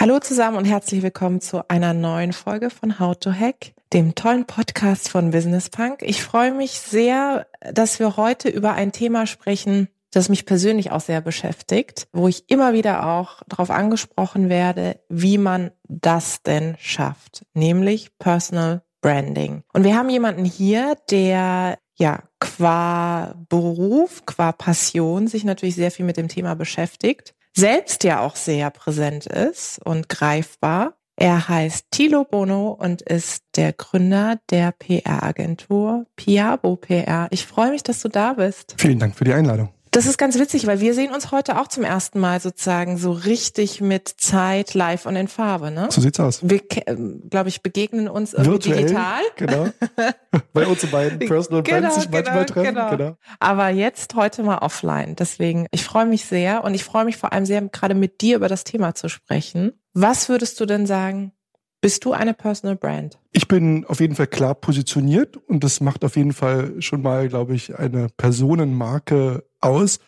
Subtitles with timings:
[0.00, 4.46] Hallo zusammen und herzlich willkommen zu einer neuen Folge von How to Hack, dem tollen
[4.46, 6.02] Podcast von Business Punk.
[6.02, 11.00] Ich freue mich sehr, dass wir heute über ein Thema sprechen, das mich persönlich auch
[11.00, 17.44] sehr beschäftigt, wo ich immer wieder auch darauf angesprochen werde, wie man das denn schafft,
[17.52, 19.64] nämlich Personal Branding.
[19.72, 26.06] Und wir haben jemanden hier, der ja qua Beruf, qua Passion sich natürlich sehr viel
[26.06, 30.94] mit dem Thema beschäftigt selbst ja auch sehr präsent ist und greifbar.
[31.16, 37.26] Er heißt Thilo Bono und ist der Gründer der PR-Agentur Piabo PR.
[37.30, 38.76] Ich freue mich, dass du da bist.
[38.78, 39.70] Vielen Dank für die Einladung.
[39.90, 43.12] Das ist ganz witzig, weil wir sehen uns heute auch zum ersten Mal sozusagen so
[43.12, 45.88] richtig mit Zeit live und in Farbe, ne?
[45.90, 46.40] So sieht's aus.
[46.42, 49.20] Wir, ähm, glaube ich, begegnen uns Virtuell, digital.
[49.36, 49.68] Genau.
[50.52, 52.74] Bei uns beiden Personal genau, Brands sich manchmal genau, treffen.
[52.74, 52.90] Genau.
[52.90, 53.16] genau.
[53.40, 55.16] Aber jetzt heute mal offline.
[55.16, 58.36] Deswegen, ich freue mich sehr und ich freue mich vor allem sehr, gerade mit dir
[58.36, 59.72] über das Thema zu sprechen.
[59.94, 61.32] Was würdest du denn sagen,
[61.80, 63.18] bist du eine Personal Brand?
[63.32, 67.28] Ich bin auf jeden Fall klar positioniert und das macht auf jeden Fall schon mal,
[67.28, 70.00] glaube ich, eine Personenmarke aus,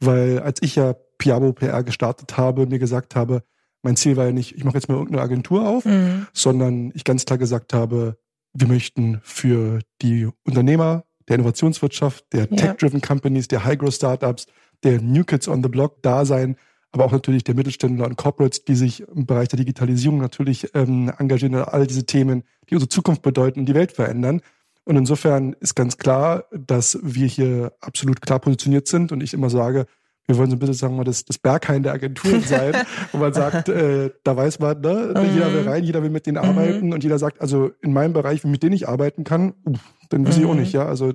[0.00, 3.42] weil als ich ja Piabo PR gestartet habe, mir gesagt habe,
[3.82, 6.26] mein Ziel war ja nicht, ich mache jetzt mal irgendeine Agentur auf, mhm.
[6.32, 8.16] sondern ich ganz klar gesagt habe,
[8.52, 12.56] wir möchten für die Unternehmer der Innovationswirtschaft, der ja.
[12.56, 14.46] Tech-driven Companies, der High-Growth-Startups,
[14.82, 16.56] der New Kids on the Block da sein,
[16.92, 21.10] aber auch natürlich der Mittelständler und Corporates, die sich im Bereich der Digitalisierung natürlich ähm,
[21.18, 24.42] engagieren, all diese Themen, die unsere Zukunft bedeuten und die Welt verändern.
[24.84, 29.48] Und insofern ist ganz klar, dass wir hier absolut klar positioniert sind und ich immer
[29.48, 29.86] sage,
[30.26, 32.74] wir wollen so ein bisschen, sagen wir, das, das Berghain der Agenturen sein,
[33.12, 35.34] wo man sagt, äh, da weiß man, ne, mhm.
[35.34, 36.48] jeder will rein, jeder will mit denen mhm.
[36.48, 40.26] arbeiten und jeder sagt, also in meinem Bereich, mit denen ich arbeiten kann, uff, dann
[40.26, 40.42] weiß mhm.
[40.42, 40.60] ich auch mhm.
[40.60, 41.12] nicht, ja, also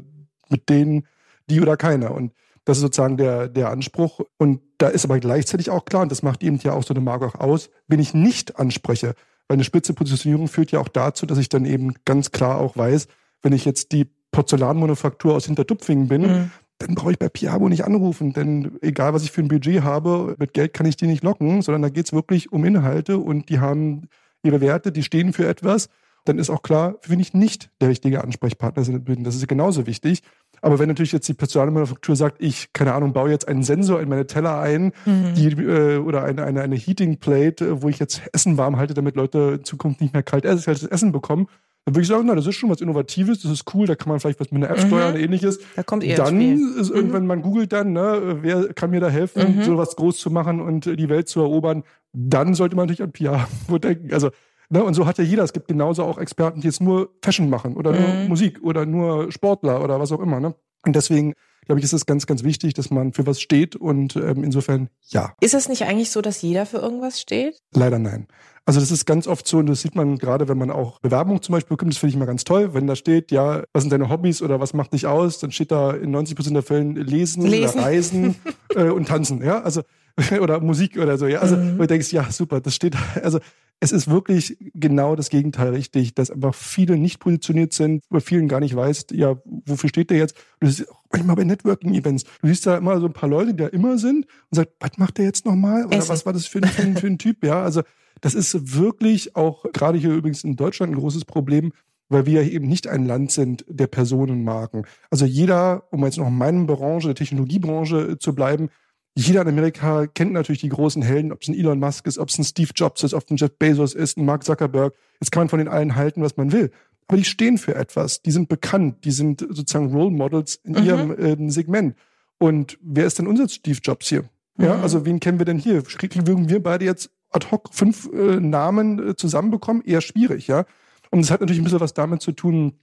[0.49, 1.07] mit denen,
[1.49, 2.11] die oder keiner.
[2.11, 2.33] Und
[2.65, 4.21] das ist sozusagen der, der Anspruch.
[4.37, 7.01] Und da ist aber gleichzeitig auch klar, und das macht eben ja auch so eine
[7.01, 9.13] Marke auch aus, wenn ich nicht anspreche.
[9.47, 12.75] Weil eine spitze Positionierung führt ja auch dazu, dass ich dann eben ganz klar auch
[12.75, 13.07] weiß,
[13.47, 16.51] wenn ich jetzt die Porzellanmanufaktur aus Hinterdupfingen bin, mhm.
[16.79, 20.35] dann brauche ich bei Piabo nicht anrufen, denn egal was ich für ein Budget habe,
[20.37, 23.47] mit Geld kann ich die nicht locken, sondern da geht es wirklich um Inhalte und
[23.47, 24.09] die haben
[24.43, 25.87] ihre Werte, die stehen für etwas.
[26.25, 29.23] Dann ist auch klar, für wen ich nicht der richtige Ansprechpartner bin.
[29.23, 30.23] Das ist genauso wichtig.
[30.61, 34.09] Aber wenn natürlich jetzt die Personalmanufaktur sagt, ich, keine Ahnung, baue jetzt einen Sensor in
[34.09, 35.35] meine Teller ein, mhm.
[35.37, 38.93] die, äh, oder eine, eine, eine Heating Plate, äh, wo ich jetzt Essen warm halte,
[38.93, 41.47] damit Leute in Zukunft nicht mehr kalt Essen bekommen,
[41.87, 44.09] dann würde ich sagen, na, das ist schon was Innovatives, das ist cool, da kann
[44.09, 44.87] man vielleicht was mit einer App mhm.
[44.87, 45.59] steuern oder ähnliches.
[45.77, 47.27] Da kommt eher Dann ist irgendwann, mhm.
[47.27, 49.63] man googelt dann, ne, wer kann mir da helfen, mhm.
[49.63, 53.47] sowas groß zu machen und die Welt zu erobern, dann sollte man natürlich an PR
[53.79, 54.13] denken.
[54.13, 54.31] Also
[54.69, 54.83] Ne?
[54.83, 55.43] Und so hat ja jeder.
[55.43, 57.99] Es gibt genauso auch Experten, die jetzt nur Fashion machen oder mhm.
[57.99, 60.41] nur Musik oder nur Sportler oder was auch immer.
[60.41, 60.55] Ne?
[60.85, 61.35] Und deswegen
[61.67, 64.89] glaube ich, ist es ganz, ganz wichtig, dass man für was steht und ähm, insofern
[65.09, 65.33] ja.
[65.39, 67.61] Ist es nicht eigentlich so, dass jeder für irgendwas steht?
[67.73, 68.27] Leider nein.
[68.65, 71.41] Also das ist ganz oft so und das sieht man gerade, wenn man auch Bewerbung
[71.41, 73.91] zum Beispiel bekommt, das finde ich immer ganz toll, wenn da steht, ja, was sind
[73.91, 76.95] deine Hobbys oder was macht dich aus, dann steht da in 90 Prozent der Fällen
[76.95, 77.75] Lesen, Lesen.
[77.75, 78.35] oder Reisen
[78.75, 79.83] äh, und Tanzen, ja, also
[80.41, 81.75] oder Musik oder so, ja, also mhm.
[81.77, 83.39] wo du denkst, ja, super, das steht, also
[83.79, 88.47] es ist wirklich genau das Gegenteil richtig, dass einfach viele nicht positioniert sind, bei vielen
[88.47, 90.35] gar nicht weißt, ja, wofür steht der jetzt?
[90.59, 92.23] Das ist auch manchmal bei Networking-Events.
[92.41, 94.97] Du siehst da immer so ein paar Leute, die da immer sind und sagst, was
[94.97, 95.85] macht der jetzt nochmal?
[95.85, 97.43] Oder was war das für ein, für, ein, für ein Typ?
[97.45, 97.83] Ja, also
[98.21, 101.71] das ist wirklich auch gerade hier übrigens in Deutschland ein großes Problem,
[102.09, 104.85] weil wir eben nicht ein Land sind der Personenmarken.
[105.11, 108.69] Also jeder, um jetzt noch in meiner Branche, der Technologiebranche zu bleiben,
[109.17, 112.29] jeder in Amerika kennt natürlich die großen Helden, ob es ein Elon Musk ist, ob
[112.29, 114.93] es ein Steve Jobs ist, ob es ein Jeff Bezos ist, ein Mark Zuckerberg.
[115.19, 116.71] Jetzt kann man von den allen halten, was man will.
[117.07, 120.83] Aber die stehen für etwas, die sind bekannt, die sind sozusagen Role Models in mhm.
[120.83, 121.95] ihrem äh, Segment.
[122.37, 124.25] Und wer ist denn unser Steve Jobs hier?
[124.59, 124.83] Ja, mhm.
[124.83, 125.83] also wen kennen wir denn hier?
[125.83, 129.83] Würden wir beide jetzt ad hoc fünf äh, Namen äh, zusammenbekommen?
[129.83, 130.65] Eher schwierig, ja.
[131.09, 132.73] Und es hat natürlich ein bisschen was damit zu tun,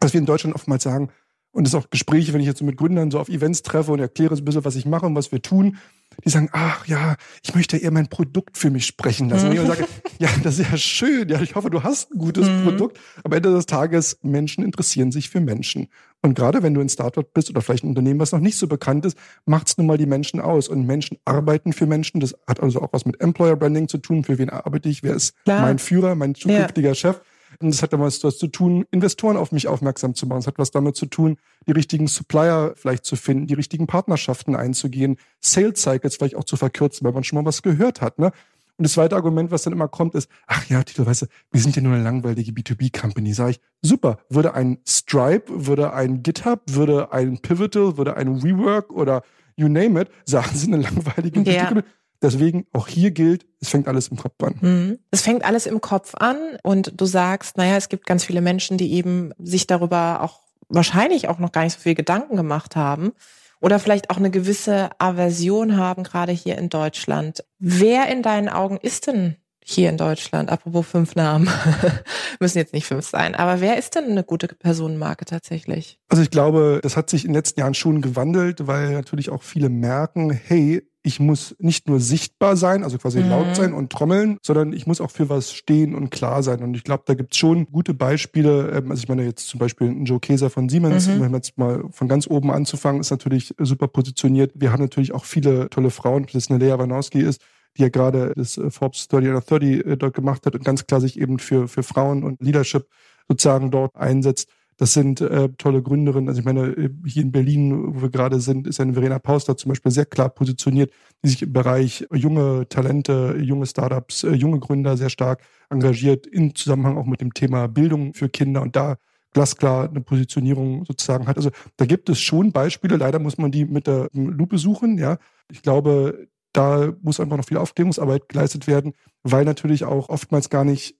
[0.00, 1.10] dass wir in Deutschland oftmals sagen,
[1.54, 4.00] Und es auch Gespräche, wenn ich jetzt so mit Gründern so auf Events treffe und
[4.00, 5.78] erkläre so ein bisschen, was ich mache und was wir tun,
[6.24, 7.14] die sagen, ach ja,
[7.44, 9.50] ich möchte eher mein Produkt für mich sprechen lassen.
[9.50, 9.58] Mhm.
[9.58, 12.48] Und ich sage, ja, das ist ja schön, ja, ich hoffe, du hast ein gutes
[12.48, 12.64] mhm.
[12.64, 12.98] Produkt.
[13.22, 15.86] Aber Ende des Tages, Menschen interessieren sich für Menschen.
[16.22, 18.66] Und gerade wenn du ein Startup bist oder vielleicht ein Unternehmen, was noch nicht so
[18.66, 20.66] bekannt ist, macht es nun mal die Menschen aus.
[20.68, 22.18] Und Menschen arbeiten für Menschen.
[22.18, 24.24] Das hat also auch was mit Employer Branding zu tun.
[24.24, 25.04] Für wen arbeite ich?
[25.04, 25.62] Wer ist Klar.
[25.62, 26.94] mein Führer, mein zukünftiger ja.
[26.94, 27.20] Chef?
[27.60, 30.40] Und es hat dann was, zu tun, Investoren auf mich aufmerksam zu machen.
[30.40, 31.36] Es hat was damit zu tun,
[31.66, 36.56] die richtigen Supplier vielleicht zu finden, die richtigen Partnerschaften einzugehen, Sales Cycles vielleicht auch zu
[36.56, 38.18] verkürzen, weil man schon mal was gehört hat.
[38.18, 38.32] Ne?
[38.76, 41.60] Und das zweite Argument, was dann immer kommt, ist, ach ja, Tito, weißt du, wir
[41.60, 43.32] sind ja nur eine langweilige B2B-Company.
[43.32, 48.90] Sag ich, super, würde ein Stripe, würde ein GitHub, würde ein Pivotal, würde ein WeWork
[48.92, 49.22] oder
[49.56, 51.62] you name it, sagen sie eine langweilige ja.
[51.62, 51.84] B2B-Company.
[52.24, 54.56] Deswegen auch hier gilt, es fängt alles im Kopf an.
[54.62, 54.98] Mhm.
[55.10, 58.78] Es fängt alles im Kopf an und du sagst, naja, es gibt ganz viele Menschen,
[58.78, 60.40] die eben sich darüber auch
[60.70, 63.12] wahrscheinlich auch noch gar nicht so viel Gedanken gemacht haben
[63.60, 67.44] oder vielleicht auch eine gewisse Aversion haben, gerade hier in Deutschland.
[67.58, 71.50] Wer in deinen Augen ist denn hier in Deutschland, apropos fünf Namen,
[72.40, 75.98] müssen jetzt nicht fünf sein, aber wer ist denn eine gute Personenmarke tatsächlich?
[76.08, 79.42] Also ich glaube, das hat sich in den letzten Jahren schon gewandelt, weil natürlich auch
[79.42, 83.28] viele merken, hey, ich muss nicht nur sichtbar sein, also quasi mhm.
[83.28, 86.62] laut sein und trommeln, sondern ich muss auch für was stehen und klar sein.
[86.62, 88.70] Und ich glaube, da gibt's schon gute Beispiele.
[88.70, 91.20] Ähm, also ich meine jetzt zum Beispiel ein Joe Keser von Siemens, mhm.
[91.20, 94.52] um jetzt mal von ganz oben anzufangen, ist natürlich super positioniert.
[94.54, 97.42] Wir haben natürlich auch viele tolle Frauen, ob das eine Lea Wanowski ist,
[97.76, 100.86] die ja gerade das äh, Forbes 30 under 30 äh, dort gemacht hat und ganz
[100.86, 102.88] klar sich eben für, für Frauen und Leadership
[103.28, 104.48] sozusagen dort einsetzt.
[104.76, 106.28] Das sind äh, tolle Gründerinnen.
[106.28, 109.56] Also ich meine, äh, hier in Berlin, wo wir gerade sind, ist eine Verena Pauster
[109.56, 110.92] zum Beispiel sehr klar positioniert,
[111.22, 116.54] die sich im Bereich junge Talente, junge Startups, äh, junge Gründer sehr stark engagiert, im
[116.54, 118.96] Zusammenhang auch mit dem Thema Bildung für Kinder und da
[119.32, 121.36] glasklar eine Positionierung sozusagen hat.
[121.36, 122.96] Also da gibt es schon Beispiele.
[122.96, 124.96] Leider muss man die mit der Lupe suchen.
[124.96, 125.18] Ja,
[125.50, 128.92] ich glaube, da muss einfach noch viel Aufklärungsarbeit geleistet werden,
[129.24, 130.96] weil natürlich auch oftmals gar nicht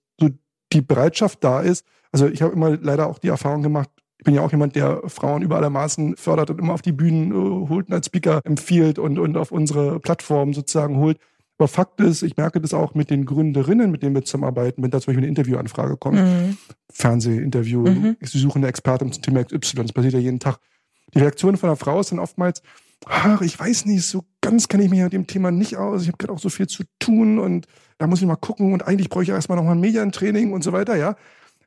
[0.74, 4.34] die Bereitschaft da ist, also ich habe immer leider auch die Erfahrung gemacht, ich bin
[4.34, 7.68] ja auch jemand, der Frauen über alle Maßen fördert und immer auf die Bühnen äh,
[7.68, 11.18] holt und als Speaker empfiehlt und, und auf unsere Plattform sozusagen holt.
[11.58, 14.90] Aber Fakt ist, ich merke das auch mit den Gründerinnen, mit denen wir zusammenarbeiten, wenn
[14.90, 16.56] da zum Beispiel eine Interviewanfrage kommt, mhm.
[16.90, 18.16] Fernsehinterview, mhm.
[18.20, 20.58] sie suchen eine Expertin zum Thema XY, das passiert ja jeden Tag.
[21.14, 22.62] Die Reaktionen von einer Frau sind oftmals,
[23.06, 26.08] ach, ich weiß nicht, so ganz kenne ich mich mit dem Thema nicht aus, ich
[26.08, 27.66] habe gerade auch so viel zu tun und
[27.98, 30.64] da muss ich mal gucken und eigentlich brauche ich ja erstmal nochmal ein Medientraining und
[30.64, 31.16] so weiter, ja.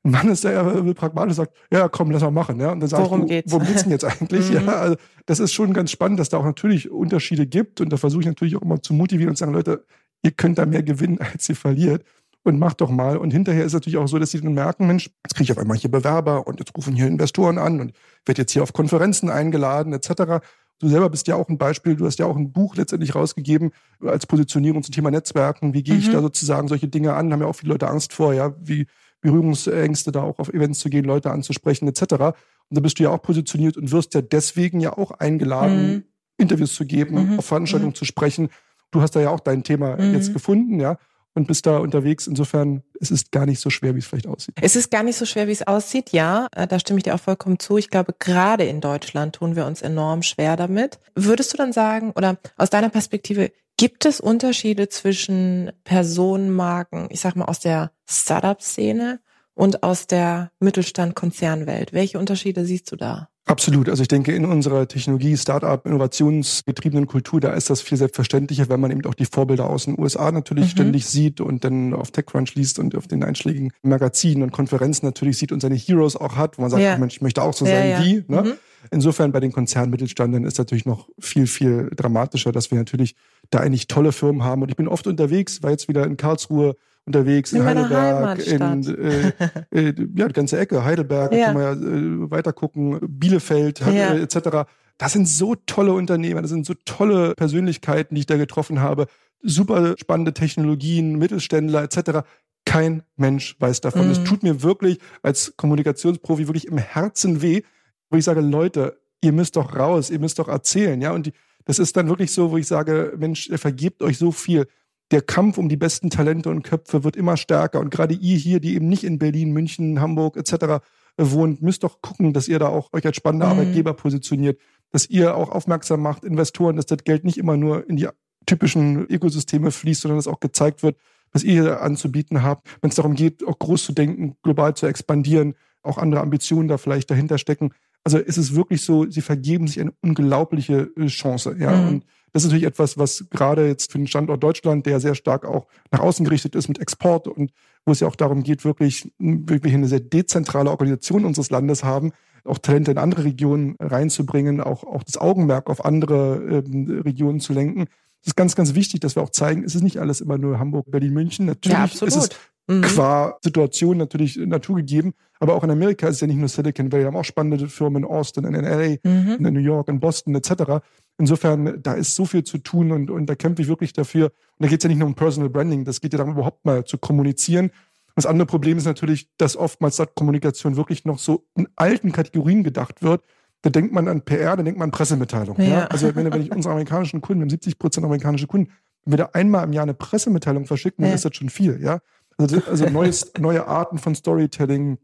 [0.04, 0.64] Ein Mann ist der
[0.94, 2.60] pragmatisch sagt, ja, komm, lass mal machen.
[2.60, 2.72] Ja?
[2.72, 3.52] Und dann sage ich, worum geht's?
[3.52, 4.50] worum geht's denn jetzt eigentlich?
[4.50, 4.56] mhm.
[4.56, 4.96] ja, also
[5.26, 7.82] das ist schon ganz spannend, dass da auch natürlich Unterschiede gibt.
[7.82, 9.84] Und da versuche ich natürlich auch immer zu motivieren und zu sagen, Leute,
[10.24, 12.04] ihr könnt da mehr gewinnen, als ihr verliert.
[12.44, 13.18] Und macht doch mal.
[13.18, 15.52] Und hinterher ist es natürlich auch so, dass sie dann merken, Mensch, jetzt kriege ich
[15.52, 17.92] auf einmal hier Bewerber und jetzt rufen hier Investoren an und
[18.26, 20.42] werde jetzt hier auf Konferenzen eingeladen, etc.
[20.80, 23.72] Du selber bist ja auch ein Beispiel, du hast ja auch ein Buch letztendlich rausgegeben
[24.02, 25.74] als Positionierung zum Thema Netzwerken.
[25.74, 26.14] Wie gehe ich mhm.
[26.14, 27.34] da sozusagen solche Dinge an?
[27.34, 28.54] Haben ja auch viele Leute Angst vor, ja.
[28.62, 28.86] Wie,
[29.22, 32.02] Berührungsängste, da auch auf Events zu gehen, Leute anzusprechen, etc.
[32.14, 32.34] Und
[32.70, 36.04] da bist du ja auch positioniert und wirst ja deswegen ja auch eingeladen, mhm.
[36.38, 37.40] Interviews zu geben, mhm.
[37.40, 37.96] auf Veranstaltungen mhm.
[37.96, 38.50] zu sprechen.
[38.92, 40.14] Du hast da ja auch dein Thema mhm.
[40.14, 40.98] jetzt gefunden, ja,
[41.38, 42.28] und bist da unterwegs.
[42.28, 44.56] Insofern, es ist gar nicht so schwer, wie es vielleicht aussieht.
[44.60, 46.48] Es ist gar nicht so schwer, wie es aussieht, ja.
[46.54, 47.78] Äh, da stimme ich dir auch vollkommen zu.
[47.78, 51.00] Ich glaube, gerade in Deutschland tun wir uns enorm schwer damit.
[51.16, 57.36] Würdest du dann sagen, oder aus deiner Perspektive, Gibt es Unterschiede zwischen Personenmarken, ich sag
[57.36, 59.20] mal aus der Startup-Szene
[59.54, 61.94] und aus der Mittelstand-Konzernwelt?
[61.94, 63.30] Welche Unterschiede siehst du da?
[63.48, 63.88] Absolut.
[63.90, 68.80] Also ich denke, in unserer Technologie, Startup, innovationsgetriebenen Kultur, da ist das viel selbstverständlicher, wenn
[68.82, 70.70] man eben auch die Vorbilder aus den USA natürlich mhm.
[70.70, 75.38] ständig sieht und dann auf TechCrunch liest und auf den einschlägigen Magazinen und Konferenzen natürlich
[75.38, 76.98] sieht und seine Heroes auch hat, wo man sagt, ja.
[76.98, 78.04] Mensch, ich möchte auch so ja, sein ja.
[78.04, 78.24] wie.
[78.28, 78.42] Ne?
[78.42, 78.54] Mhm.
[78.92, 83.16] Insofern bei den Konzernmittelständen ist natürlich noch viel, viel dramatischer, dass wir natürlich
[83.50, 84.62] da eigentlich tolle Firmen haben.
[84.62, 86.76] Und ich bin oft unterwegs, war jetzt wieder in Karlsruhe
[87.08, 89.32] unterwegs, in, in Heidelberg, in äh,
[89.72, 91.48] äh, ja, die ganze Ecke, Heidelberg, ja.
[91.48, 94.14] kann man ja äh, weiter gucken, Bielefeld ja.
[94.14, 94.70] äh, etc.
[94.98, 99.08] Das sind so tolle Unternehmer, das sind so tolle Persönlichkeiten, die ich da getroffen habe.
[99.42, 102.28] Super spannende Technologien, Mittelständler etc.
[102.66, 104.10] Kein Mensch weiß davon.
[104.10, 104.26] Es mhm.
[104.26, 107.62] tut mir wirklich als Kommunikationsprofi wirklich im Herzen weh,
[108.10, 111.12] wo ich sage, Leute, ihr müsst doch raus, ihr müsst doch erzählen, ja.
[111.12, 111.34] Und die,
[111.66, 114.68] das ist dann wirklich so, wo ich sage, Mensch, vergebt euch so viel.
[115.12, 117.80] Der Kampf um die besten Talente und Köpfe wird immer stärker.
[117.80, 120.84] Und gerade ihr hier, die eben nicht in Berlin, München, Hamburg etc.
[121.18, 123.52] wohnt, müsst doch gucken, dass ihr da auch euch als spannender mhm.
[123.54, 124.60] Arbeitgeber positioniert,
[124.92, 128.10] dass ihr auch aufmerksam macht, Investoren, dass das Geld nicht immer nur in die
[128.46, 130.98] typischen Ökosysteme fließt, sondern dass auch gezeigt wird,
[131.32, 135.56] was ihr anzubieten habt, wenn es darum geht, auch groß zu denken, global zu expandieren,
[135.84, 137.72] auch andere Ambitionen da vielleicht dahinter stecken.
[138.04, 141.56] Also es ist wirklich so, sie vergeben sich eine unglaubliche äh, Chance.
[141.60, 141.88] Ja, mhm.
[141.88, 142.06] und
[142.38, 145.66] das ist natürlich etwas, was gerade jetzt für den Standort Deutschland, der sehr stark auch
[145.90, 147.52] nach außen gerichtet ist mit Export und
[147.84, 152.12] wo es ja auch darum geht, wirklich, wirklich eine sehr dezentrale Organisation unseres Landes haben,
[152.44, 157.54] auch Talente in andere Regionen reinzubringen, auch, auch das Augenmerk auf andere ähm, Regionen zu
[157.54, 157.88] lenken.
[158.22, 160.60] Es ist ganz, ganz wichtig, dass wir auch zeigen, es ist nicht alles immer nur
[160.60, 161.48] Hamburg, Berlin, München.
[161.48, 162.30] Natürlich ja, ist es
[162.68, 162.84] mhm.
[162.84, 165.14] qua Situation natürlich naturgegeben.
[165.40, 167.04] Aber auch in Amerika ist es ja nicht nur Silicon Valley.
[167.04, 169.38] Wir haben auch spannende Firmen in Austin, in LA, mhm.
[169.46, 170.84] in New York, in Boston etc.
[171.18, 174.26] Insofern, da ist so viel zu tun und, und da kämpfe ich wirklich dafür.
[174.26, 176.64] Und da geht es ja nicht nur um Personal Branding, das geht ja darum, überhaupt
[176.66, 177.72] mal zu kommunizieren.
[178.16, 183.04] Das andere Problem ist natürlich, dass oftmals Kommunikation wirklich noch so in alten Kategorien gedacht
[183.04, 183.24] wird.
[183.62, 185.60] Da denkt man an PR, da denkt man an Pressemitteilung.
[185.60, 185.66] Ja.
[185.66, 185.86] ja.
[185.88, 188.72] Also wenn, wenn ich unsere amerikanischen Kunden, wir haben 70 Prozent amerikanische Kunden,
[189.06, 191.16] wenn wir da einmal im Jahr eine Pressemitteilung verschicken, dann ja.
[191.16, 191.80] ist das schon viel.
[191.82, 192.00] Ja,
[192.38, 194.98] also, also neues, neue Arten von Storytelling,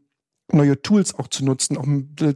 [0.52, 1.86] neue Tools auch zu nutzen, auch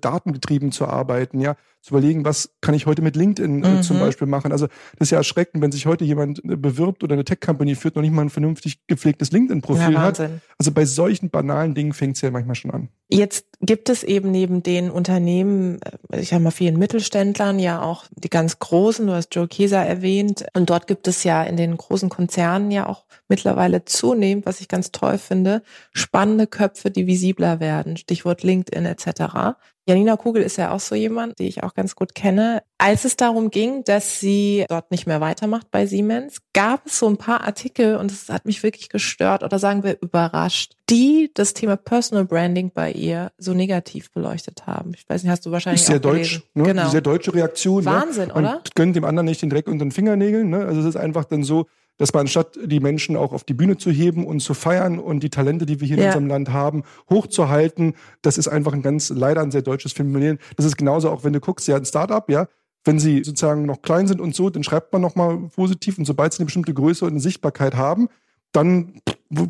[0.00, 3.82] datengetrieben zu arbeiten, ja, zu überlegen, was kann ich heute mit LinkedIn äh, mhm.
[3.82, 4.52] zum Beispiel machen.
[4.52, 7.97] Also das ist ja erschreckend, wenn sich heute jemand äh, bewirbt oder eine Tech-Company führt,
[7.97, 10.20] noch nicht mal ein vernünftig gepflegtes LinkedIn-Profil ja, hat.
[10.58, 12.88] Also bei solchen banalen Dingen fängt es ja manchmal schon an.
[13.08, 15.80] Jetzt gibt es eben neben den Unternehmen,
[16.11, 19.85] äh, ich habe mal vielen Mittelständlern ja auch die ganz großen, du hast Joe Keser
[19.85, 24.61] erwähnt, und dort gibt es ja in den großen Konzernen ja auch mittlerweile zunehmend, was
[24.61, 29.56] ich ganz toll finde, spannende Köpfe, die visibler werden, Stichwort LinkedIn etc.
[29.88, 32.62] Janina Kugel ist ja auch so jemand, die ich auch ganz gut kenne.
[32.76, 37.09] Als es darum ging, dass sie dort nicht mehr weitermacht bei Siemens, gab es so
[37.09, 41.54] ein paar Artikel und es hat mich wirklich gestört oder sagen wir überrascht, die das
[41.54, 44.92] Thema Personal Branding bei ihr so negativ beleuchtet haben.
[44.95, 46.64] Ich weiß nicht, hast du wahrscheinlich ist sehr auch deutsch, ne?
[46.64, 46.90] genau.
[46.90, 47.85] sehr deutsche Reaktion.
[47.85, 47.90] Ne?
[47.90, 48.35] Wahnsinn, ne?
[48.35, 48.62] oder?
[48.75, 50.50] Gönnt dem anderen nicht den Dreck unter den Fingernägeln.
[50.50, 50.66] Ne?
[50.66, 51.66] Also es ist einfach dann so,
[51.99, 55.21] dass man anstatt die Menschen auch auf die Bühne zu heben und zu feiern und
[55.21, 56.02] die Talente, die wir hier ja.
[56.05, 60.38] in unserem Land haben, hochzuhalten, das ist einfach ein ganz, leider ein sehr deutsches Phänomen.
[60.57, 62.47] Das ist genauso auch, wenn du guckst, ja, ein Startup, ja,
[62.85, 66.33] wenn sie sozusagen noch klein sind und so, dann schreibt man nochmal positiv und sobald
[66.33, 68.09] sie eine bestimmte Größe und eine Sichtbarkeit haben,
[68.52, 69.02] dann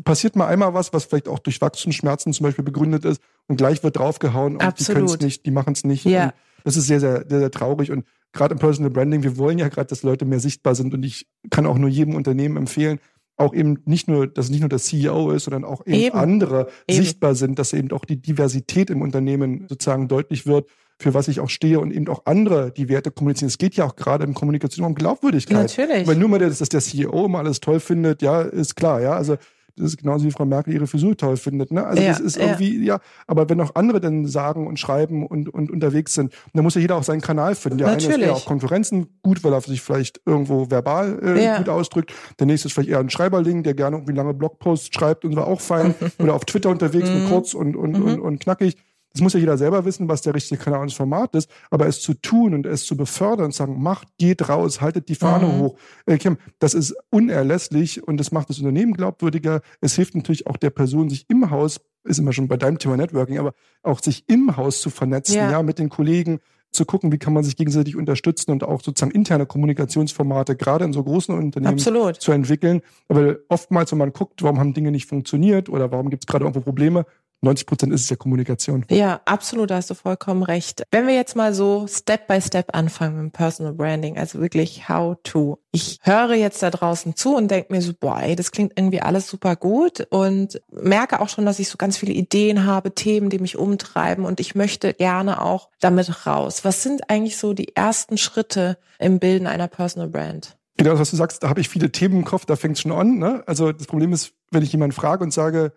[0.03, 3.81] passiert mal einmal was, was vielleicht auch durch Wachstumsschmerzen zum Beispiel begründet ist und gleich
[3.83, 4.89] wird draufgehauen und Absolut.
[4.89, 6.05] die können es nicht, die machen es nicht.
[6.05, 6.33] Ja.
[6.63, 9.67] das ist sehr, sehr, sehr, sehr traurig und gerade im Personal Branding, wir wollen ja
[9.69, 12.99] gerade, dass Leute mehr sichtbar sind und ich kann auch nur jedem Unternehmen empfehlen,
[13.37, 16.17] auch eben nicht nur, dass nicht nur der CEO ist, sondern auch eben, eben.
[16.17, 17.01] andere eben.
[17.01, 20.69] sichtbar sind, dass eben auch die Diversität im Unternehmen sozusagen deutlich wird,
[21.01, 23.47] für was ich auch stehe und eben auch andere die Werte kommunizieren.
[23.47, 25.77] Es geht ja auch gerade in Kommunikation um Glaubwürdigkeit.
[25.77, 26.05] Natürlich.
[26.05, 29.13] Weil nur mal, dass der CEO immer alles toll findet, ja, ist klar, ja.
[29.13, 29.37] Also
[29.79, 31.71] das ist genauso wie Frau Merkel ihre Frisur toll findet.
[31.71, 31.85] Ne?
[31.85, 32.95] Also ja, das ist irgendwie, ja.
[32.95, 36.75] ja, aber wenn auch andere dann sagen und schreiben und, und unterwegs sind, dann muss
[36.75, 37.79] ja jeder auch seinen Kanal finden.
[37.79, 38.15] Der Natürlich.
[38.15, 41.57] eine ist eher auf Konferenzen gut, weil er sich vielleicht irgendwo verbal äh, ja.
[41.57, 42.13] gut ausdrückt.
[42.39, 45.47] Der nächste ist vielleicht eher ein Schreiberling, der gerne irgendwie lange Blogposts schreibt und war
[45.47, 45.95] auch fein.
[46.19, 47.29] Oder auf Twitter unterwegs und mhm.
[47.29, 48.05] kurz und, und, mhm.
[48.05, 48.75] und, und knackig.
[49.13, 51.49] Das muss ja jeder selber wissen, was der richtige Kanal und das Format ist.
[51.71, 55.15] Aber es zu tun und es zu befördern und sagen, macht, geht raus, haltet die
[55.15, 55.59] Fahne mhm.
[55.59, 55.77] hoch.
[56.05, 59.61] Äh, Kim, das ist unerlässlich und das macht das Unternehmen glaubwürdiger.
[59.81, 62.97] Es hilft natürlich auch der Person, sich im Haus, ist immer schon bei deinem Thema
[62.97, 66.39] Networking, aber auch sich im Haus zu vernetzen, ja, ja mit den Kollegen,
[66.71, 70.93] zu gucken, wie kann man sich gegenseitig unterstützen und auch sozusagen interne Kommunikationsformate gerade in
[70.93, 72.21] so großen Unternehmen Absolut.
[72.21, 72.81] zu entwickeln.
[73.07, 76.45] Aber oftmals, wenn man guckt, warum haben Dinge nicht funktioniert oder warum gibt es gerade
[76.45, 77.05] irgendwo Probleme,
[77.41, 78.85] 90 Prozent ist es ja Kommunikation.
[78.89, 80.83] Ja, absolut, da hast du vollkommen recht.
[80.91, 85.15] Wenn wir jetzt mal so Step by Step anfangen mit Personal Branding, also wirklich how
[85.23, 85.59] to.
[85.71, 89.01] Ich höre jetzt da draußen zu und denke mir so, boah, ey, das klingt irgendwie
[89.01, 93.29] alles super gut und merke auch schon, dass ich so ganz viele Ideen habe, Themen,
[93.29, 96.65] die mich umtreiben und ich möchte gerne auch damit raus.
[96.65, 100.57] Was sind eigentlich so die ersten Schritte im Bilden einer Personal Brand?
[100.79, 102.93] Genau, was du sagst, da habe ich viele Themen im Kopf, da fängt es schon
[102.93, 103.17] an.
[103.17, 103.43] Ne?
[103.45, 105.73] Also das Problem ist, wenn ich jemanden frage und sage,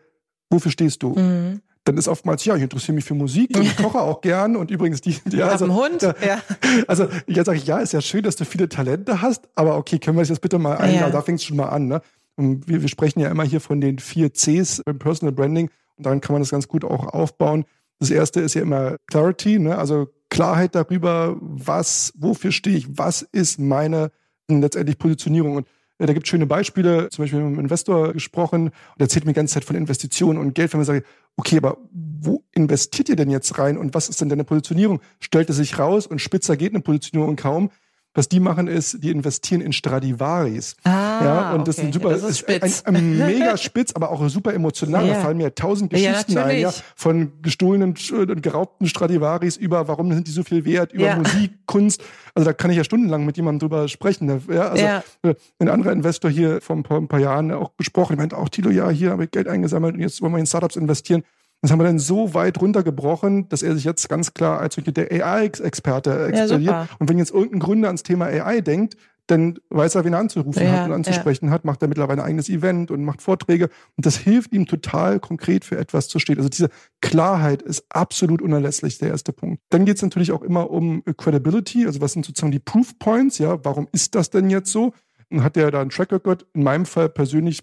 [0.52, 1.10] wofür stehst du?
[1.10, 1.60] Mhm.
[1.84, 4.70] Dann ist oftmals, ja, ich interessiere mich für Musik und ich koche auch gern und
[4.70, 6.02] übrigens die, die ja, also, Hund.
[6.02, 6.38] Ja, ja.
[6.86, 9.98] Also jetzt sage ich, ja, ist ja schön, dass du viele Talente hast, aber okay,
[9.98, 11.10] können wir das jetzt bitte mal ein, ja.
[11.10, 11.88] da fängt es schon mal an.
[11.88, 12.00] Ne?
[12.36, 16.06] Und wir, wir sprechen ja immer hier von den vier Cs im Personal Branding und
[16.06, 17.64] daran kann man das ganz gut auch aufbauen.
[17.98, 19.76] Das erste ist ja immer Clarity, ne?
[19.76, 24.12] also Klarheit darüber, was, wofür stehe ich, was ist meine
[24.48, 25.56] letztendlich Positionierung.
[25.56, 25.66] Und
[25.98, 29.36] da gibt es schöne Beispiele, zum Beispiel mit einem Investor gesprochen und erzählt mir die
[29.36, 31.06] ganze Zeit von Investitionen und Geld, wenn man sagt,
[31.36, 35.00] okay, aber wo investiert ihr denn jetzt rein und was ist denn deine Positionierung?
[35.20, 37.70] Stellt er sich raus und spitzer geht eine Positionierung kaum.
[38.14, 40.76] Was die machen ist, die investieren in Stradivaris.
[40.84, 41.88] Ah, ja, und das okay.
[41.88, 42.82] ist super, das ist spitz.
[42.84, 45.06] Ein, ein, mega spitz, aber auch super emotional.
[45.06, 45.14] Ja.
[45.14, 50.12] Da fallen mir tausend Geschichten ja, ein, ja, von gestohlenen und geraubten Stradivaris über, warum
[50.12, 51.16] sind die so viel wert, über.
[51.16, 52.02] Musik, Kunst.
[52.34, 54.42] Also da kann ich ja stundenlang mit jemandem drüber sprechen.
[54.50, 54.84] Ja, also.
[54.84, 58.50] Äh, ein anderer Investor hier vor ein paar, ein paar Jahren auch gesprochen, meinte auch,
[58.50, 61.24] Tilo, ja, hier habe ich Geld eingesammelt und jetzt wollen wir in Startups investieren.
[61.62, 65.12] Das haben wir dann so weit runtergebrochen, dass er sich jetzt ganz klar als der
[65.12, 66.62] AI-Experte explodiert.
[66.62, 68.96] Ja, und wenn jetzt irgendein Gründer ans Thema AI denkt,
[69.28, 71.52] dann weiß er, wen er anzurufen ja, hat und anzusprechen ja.
[71.52, 73.70] hat, macht er mittlerweile ein eigenes Event und macht Vorträge.
[73.96, 76.38] Und das hilft ihm total konkret für etwas zu stehen.
[76.38, 76.68] Also diese
[77.00, 79.62] Klarheit ist absolut unerlässlich, der erste Punkt.
[79.70, 83.38] Dann geht es natürlich auch immer um Credibility, also was sind sozusagen die Proof Points,
[83.38, 84.92] ja, warum ist das denn jetzt so?
[85.30, 86.46] Und hat der da einen Track Record?
[86.52, 87.62] In meinem Fall persönlich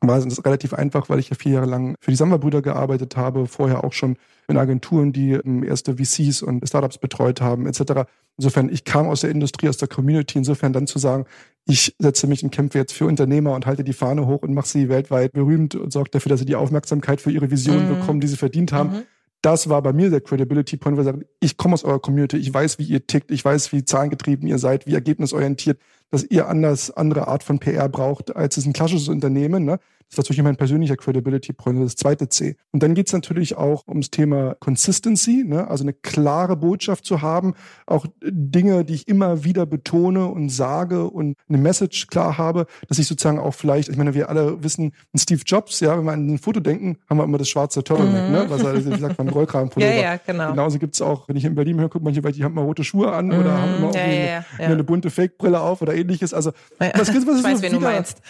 [0.00, 3.46] war es relativ einfach, weil ich ja vier Jahre lang für die Samba-Brüder gearbeitet habe,
[3.46, 4.16] vorher auch schon
[4.48, 8.04] in Agenturen, die ähm, erste VCs und Startups betreut haben, etc.
[8.36, 10.38] Insofern, ich kam aus der Industrie, aus der Community.
[10.38, 11.24] Insofern dann zu sagen,
[11.66, 14.68] ich setze mich und kämpfe jetzt für Unternehmer und halte die Fahne hoch und mache
[14.68, 18.00] sie weltweit berühmt und sorge dafür, dass sie die Aufmerksamkeit für ihre Vision mhm.
[18.00, 18.90] bekommen, die sie verdient haben.
[18.90, 19.02] Mhm.
[19.44, 22.38] Das war bei mir der Credibility Point, wo ich sage, ich komme aus eurer Community,
[22.38, 25.78] ich weiß, wie ihr tickt, ich weiß, wie zahlengetrieben ihr seid, wie ergebnisorientiert,
[26.10, 29.66] dass ihr anders andere Art von PR braucht, als es ein klassisches Unternehmen.
[29.66, 29.80] Ne?
[30.14, 32.56] Das war natürlich mein persönlicher Credibility Point, das zweite C.
[32.70, 35.68] Und dann geht es natürlich auch ums Thema Consistency, ne?
[35.68, 37.54] also eine klare Botschaft zu haben,
[37.86, 42.98] auch Dinge, die ich immer wieder betone und sage und eine Message klar habe, dass
[43.00, 46.34] ich sozusagen auch vielleicht, ich meine, wir alle wissen, Steve Jobs, ja, wenn wir an
[46.34, 48.32] ein Foto denken, haben wir immer das schwarze Turtleneck, mhm.
[48.32, 48.46] ne?
[48.48, 49.92] was er, wie sagt man, Rollkragenpullover.
[49.94, 50.50] ja, ja, genau.
[50.50, 52.84] Genauso gibt's auch, wenn ich in Berlin höre, guck manche, weil die haben mal rote
[52.84, 53.38] Schuhe an mhm.
[53.38, 54.44] oder haben immer ja, ja, ja.
[54.58, 56.32] Eine, eine, bunte Fake-Brille auf oder ähnliches.
[56.32, 58.20] Also, was, was, was ich weiß, wen du meinst.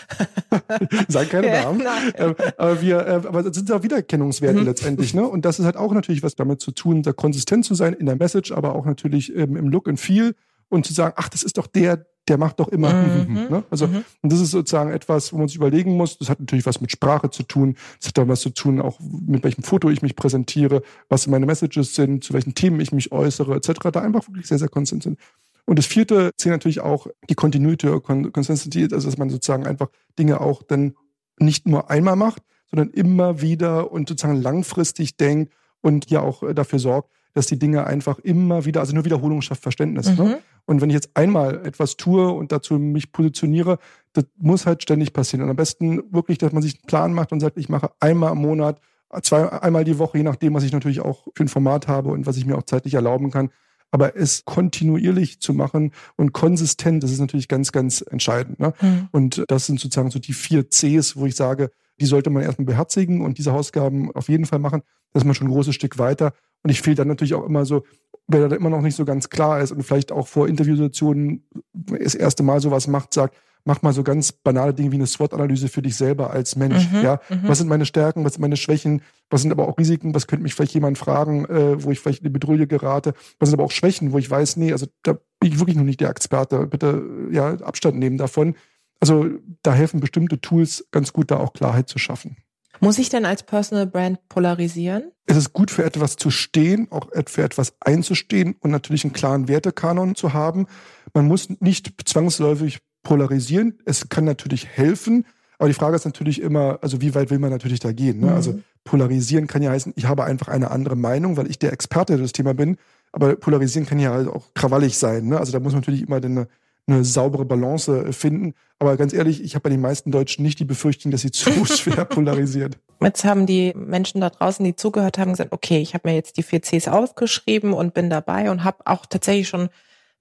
[1.09, 1.74] Sag keine Namen.
[2.17, 4.67] Ähm, aber wir, äh, aber das sind auch Wiedererkennungswerte mhm.
[4.67, 5.27] letztendlich, ne?
[5.27, 8.07] Und das ist halt auch natürlich was damit zu tun, da konsistent zu sein in
[8.07, 10.35] der Message, aber auch natürlich ähm, im Look and Feel
[10.69, 12.93] und zu sagen, ach, das ist doch der, der macht doch immer.
[12.93, 13.35] Mhm.
[13.51, 13.65] ne?
[13.71, 14.05] Also, mhm.
[14.23, 16.19] und das ist sozusagen etwas, wo man sich überlegen muss.
[16.19, 17.77] Das hat natürlich was mit Sprache zu tun.
[17.99, 21.47] Das hat auch was zu tun, auch mit welchem Foto ich mich präsentiere, was meine
[21.47, 23.91] Messages sind, zu welchen Themen ich mich äußere, etc.
[23.93, 25.19] Da einfach wirklich sehr, sehr konsistent sind.
[25.67, 29.89] Und das vierte zählt natürlich auch die Continuity, Consistency, also dass man sozusagen einfach
[30.19, 30.95] Dinge auch dann
[31.39, 36.55] nicht nur einmal macht, sondern immer wieder und sozusagen langfristig denkt und ja auch äh,
[36.55, 40.07] dafür sorgt, dass die Dinge einfach immer wieder, also nur Wiederholung schafft Verständnis.
[40.07, 40.13] Ne?
[40.13, 40.29] Mhm.
[40.31, 40.39] Ne?
[40.67, 43.79] Und wenn ich jetzt einmal etwas tue und dazu mich positioniere,
[44.13, 45.43] das muss halt ständig passieren.
[45.43, 48.33] Und am besten wirklich, dass man sich einen Plan macht und sagt, ich mache einmal
[48.33, 48.81] im Monat,
[49.23, 52.27] zwei, einmal die Woche, je nachdem, was ich natürlich auch für ein Format habe und
[52.27, 53.51] was ich mir auch zeitlich erlauben kann.
[53.95, 58.59] Aber es kontinuierlich zu machen und konsistent, das ist natürlich ganz, ganz entscheidend.
[58.59, 58.75] Ne?
[58.81, 59.09] Mhm.
[59.13, 61.71] Und das sind sozusagen so die vier Cs, wo ich sage,
[62.01, 64.83] die sollte man erstmal beherzigen und diese Hausaufgaben auf jeden Fall machen.
[65.13, 66.33] Da ist man schon ein großes Stück weiter.
[66.65, 67.85] Und ich fehle dann natürlich auch immer so,
[68.27, 72.17] wer da immer noch nicht so ganz klar ist und vielleicht auch vor Interviewsituationen das
[72.17, 75.83] erste Mal sowas macht, sagt, mach mal so ganz banale Dinge wie eine SWOT-Analyse für
[75.83, 76.91] dich selber als Mensch.
[76.91, 77.41] Mhm, ja, mhm.
[77.49, 80.43] was sind meine Stärken, was sind meine Schwächen, was sind aber auch Risiken, was könnte
[80.43, 83.65] mich vielleicht jemand fragen, äh, wo ich vielleicht in die Bedrohung gerate, was sind aber
[83.65, 86.67] auch Schwächen, wo ich weiß, nee, also da bin ich wirklich noch nicht der Experte.
[86.67, 88.55] Bitte ja Abstand nehmen davon.
[89.01, 89.27] Also
[89.63, 92.37] da helfen bestimmte Tools ganz gut, da auch Klarheit zu schaffen.
[92.81, 95.13] Muss ich denn als Personal Brand polarisieren?
[95.27, 99.49] Es ist gut für etwas zu stehen, auch für etwas einzustehen und natürlich einen klaren
[99.49, 100.67] Wertekanon zu haben.
[101.13, 103.79] Man muss nicht zwangsläufig polarisieren.
[103.85, 105.25] Es kann natürlich helfen,
[105.59, 108.21] aber die Frage ist natürlich immer, also wie weit will man natürlich da gehen?
[108.21, 108.33] Ne?
[108.33, 108.57] Also mhm.
[108.57, 112.19] Also polarisieren kann ja heißen, ich habe einfach eine andere Meinung, weil ich der Experte
[112.19, 112.77] des Thema bin.
[113.13, 115.29] Aber polarisieren kann ja halt auch krawallig sein.
[115.29, 115.39] Ne?
[115.39, 116.49] Also da muss man natürlich immer eine,
[116.87, 118.53] eine saubere Balance finden.
[118.79, 121.65] Aber ganz ehrlich, ich habe bei den meisten Deutschen nicht die Befürchtung, dass sie zu
[121.65, 122.77] schwer polarisieren.
[123.01, 126.37] Jetzt haben die Menschen da draußen, die zugehört haben, gesagt, okay, ich habe mir jetzt
[126.37, 129.71] die vier Cs aufgeschrieben und bin dabei und habe auch tatsächlich schon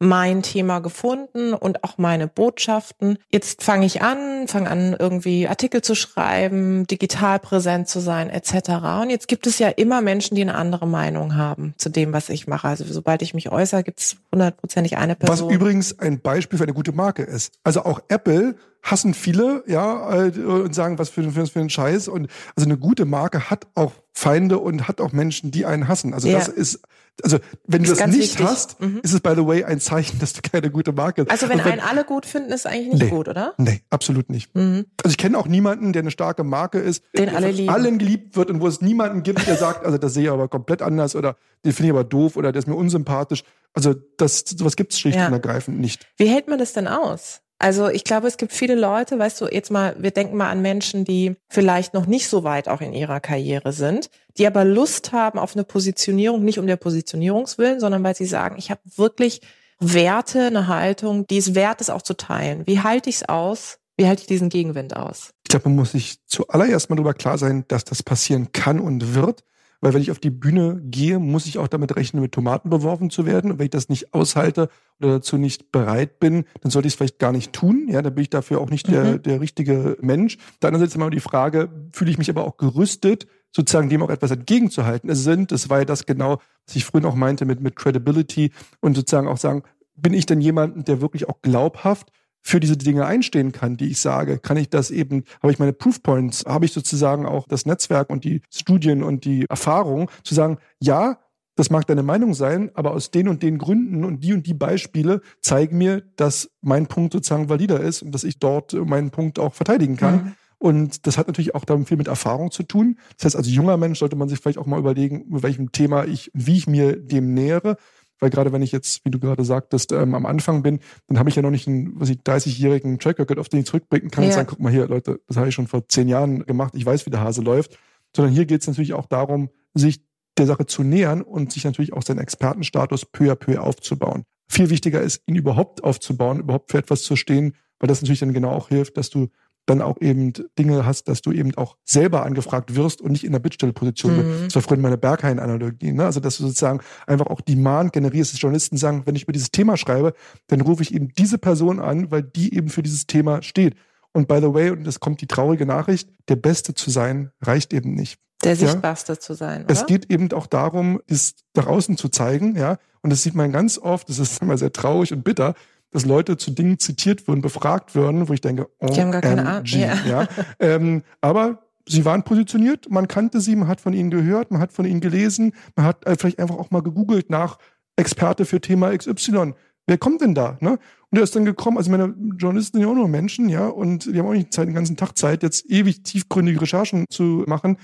[0.04, 3.18] mein Thema gefunden und auch meine Botschaften.
[3.32, 9.02] Jetzt fange ich an, fange an, irgendwie Artikel zu schreiben, digital präsent zu sein, etc.
[9.02, 12.30] Und jetzt gibt es ja immer Menschen, die eine andere Meinung haben zu dem, was
[12.30, 12.68] ich mache.
[12.68, 15.48] Also sobald ich mich äußere, gibt es hundertprozentig eine Person.
[15.48, 17.54] Was übrigens ein Beispiel für eine gute Marke ist.
[17.64, 22.08] Also auch Apple hassen viele, ja, äh, und sagen, was für, für, für ein Scheiß.
[22.08, 26.14] Und also eine gute Marke hat auch Feinde und hat auch Menschen, die einen hassen.
[26.14, 26.38] Also ja.
[26.38, 26.82] das ist
[27.22, 28.46] also wenn du das nicht wichtig.
[28.46, 29.00] hast, mhm.
[29.04, 31.32] ist es by the way ein Zeichen, dass du keine gute Marke hast.
[31.32, 33.54] Also wenn, wenn einen alle gut finden, ist eigentlich nicht nee, gut, oder?
[33.58, 34.56] Nee, absolut nicht.
[34.56, 34.86] Mhm.
[35.04, 37.70] Also ich kenne auch niemanden, der eine starke Marke ist, den alle lieben.
[37.70, 40.48] allen geliebt wird und wo es niemanden gibt, der sagt, also das sehe ich aber
[40.48, 43.44] komplett anders oder den finde ich aber doof oder der ist mir unsympathisch.
[43.74, 45.28] Also das sowas gibt es schlicht ja.
[45.28, 46.08] und ergreifend nicht.
[46.18, 47.43] Wie hält man das denn aus?
[47.60, 50.62] Also ich glaube, es gibt viele Leute, weißt du, jetzt mal, wir denken mal an
[50.62, 55.14] Menschen, die vielleicht noch nicht so weit auch in ihrer Karriere sind, die aber Lust
[55.14, 59.42] haben auf eine Positionierung, nicht um der Positionierungswillen, sondern weil sie sagen, ich habe wirklich
[59.80, 62.66] Werte, eine Haltung, die es wert ist auch zu teilen.
[62.66, 63.80] Wie halte ich es aus?
[63.98, 65.34] Wie halte ich diesen Gegenwind aus?
[65.44, 69.14] Ich glaube, man muss sich zuallererst mal darüber klar sein, dass das passieren kann und
[69.14, 69.44] wird.
[69.84, 73.10] Weil wenn ich auf die Bühne gehe, muss ich auch damit rechnen, mit Tomaten beworfen
[73.10, 73.52] zu werden.
[73.52, 74.70] Und wenn ich das nicht aushalte
[75.02, 77.90] oder dazu nicht bereit bin, dann sollte ich es vielleicht gar nicht tun.
[77.90, 78.94] Ja, da bin ich dafür auch nicht mhm.
[78.94, 80.38] der, der richtige Mensch.
[80.62, 84.10] Dann ist jetzt immer die Frage, fühle ich mich aber auch gerüstet, sozusagen dem auch
[84.10, 85.10] etwas entgegenzuhalten.
[85.10, 88.52] Es sind, das war ja das genau, was ich früher auch meinte mit, mit Credibility
[88.80, 89.64] und sozusagen auch sagen,
[89.98, 92.10] bin ich denn jemand, der wirklich auch glaubhaft
[92.44, 94.38] für diese Dinge einstehen kann, die ich sage?
[94.38, 98.10] Kann ich das eben, habe ich meine Proof Points, habe ich sozusagen auch das Netzwerk
[98.10, 101.20] und die Studien und die Erfahrung zu sagen, ja,
[101.56, 104.56] das mag deine Meinung sein, aber aus den und den Gründen und die und die
[104.56, 109.40] Beispiele zeigen mir, dass mein Punkt sozusagen valider ist und dass ich dort meinen Punkt
[109.40, 110.16] auch verteidigen kann.
[110.16, 110.34] Mhm.
[110.58, 112.98] Und das hat natürlich auch damit viel mit Erfahrung zu tun.
[113.18, 116.06] Das heißt, als junger Mensch sollte man sich vielleicht auch mal überlegen, mit welchem Thema
[116.06, 117.76] ich, wie ich mir dem nähere.
[118.24, 121.28] Weil gerade wenn ich jetzt, wie du gerade sagtest, ähm, am Anfang bin, dann habe
[121.28, 124.24] ich ja noch nicht einen, was ich, 30-jährigen Track Record, auf den ich zurückblicken kann
[124.24, 124.30] ja.
[124.30, 126.86] und sagen, guck mal hier, Leute, das habe ich schon vor zehn Jahren gemacht, ich
[126.86, 127.78] weiß, wie der Hase läuft.
[128.16, 130.06] Sondern hier geht es natürlich auch darum, sich
[130.38, 134.24] der Sache zu nähern und sich natürlich auch seinen Expertenstatus peu à peu aufzubauen.
[134.48, 138.32] Viel wichtiger ist, ihn überhaupt aufzubauen, überhaupt für etwas zu stehen, weil das natürlich dann
[138.32, 139.28] genau auch hilft, dass du
[139.66, 143.32] dann auch eben Dinge hast, dass du eben auch selber angefragt wirst und nicht in
[143.32, 144.28] der Bittstellposition bist.
[144.28, 144.44] Mhm.
[144.46, 145.94] Das war früher meine Berghain-Analogie.
[145.94, 146.06] Ne?
[146.06, 149.52] Also, dass du sozusagen einfach auch Demand generierst, dass Journalisten sagen, wenn ich über dieses
[149.52, 150.14] Thema schreibe,
[150.48, 153.76] dann rufe ich eben diese Person an, weil die eben für dieses Thema steht.
[154.12, 157.74] Und by the way, und das kommt die traurige Nachricht, der Beste zu sein reicht
[157.74, 158.20] eben nicht.
[158.44, 159.20] Der sichtbarste ja?
[159.20, 159.64] zu sein.
[159.64, 159.72] Oder?
[159.72, 162.78] Es geht eben auch darum, es nach außen zu zeigen, ja.
[163.02, 165.56] Und das sieht man ganz oft, das ist immer sehr traurig und bitter,
[165.94, 169.22] dass Leute zu Dingen zitiert würden, befragt würden, wo ich denke, oh, die haben gar
[169.22, 169.66] keine Ahnung.
[169.66, 169.96] Ja.
[170.06, 170.28] ja.
[170.60, 174.74] Ähm, aber sie waren positioniert, man kannte sie, man hat von ihnen gehört, man hat
[174.74, 177.58] von ihnen gelesen, man hat äh, vielleicht einfach auch mal gegoogelt nach
[177.96, 179.54] Experte für Thema XY.
[179.86, 180.58] Wer kommt denn da?
[180.62, 180.80] Ne?
[181.12, 184.06] Und er ist dann gekommen, also meine Journalisten sind ja auch nur Menschen, ja, und
[184.06, 187.78] die haben auch nicht Zeit, den ganzen Tag Zeit, jetzt ewig tiefgründige Recherchen zu machen.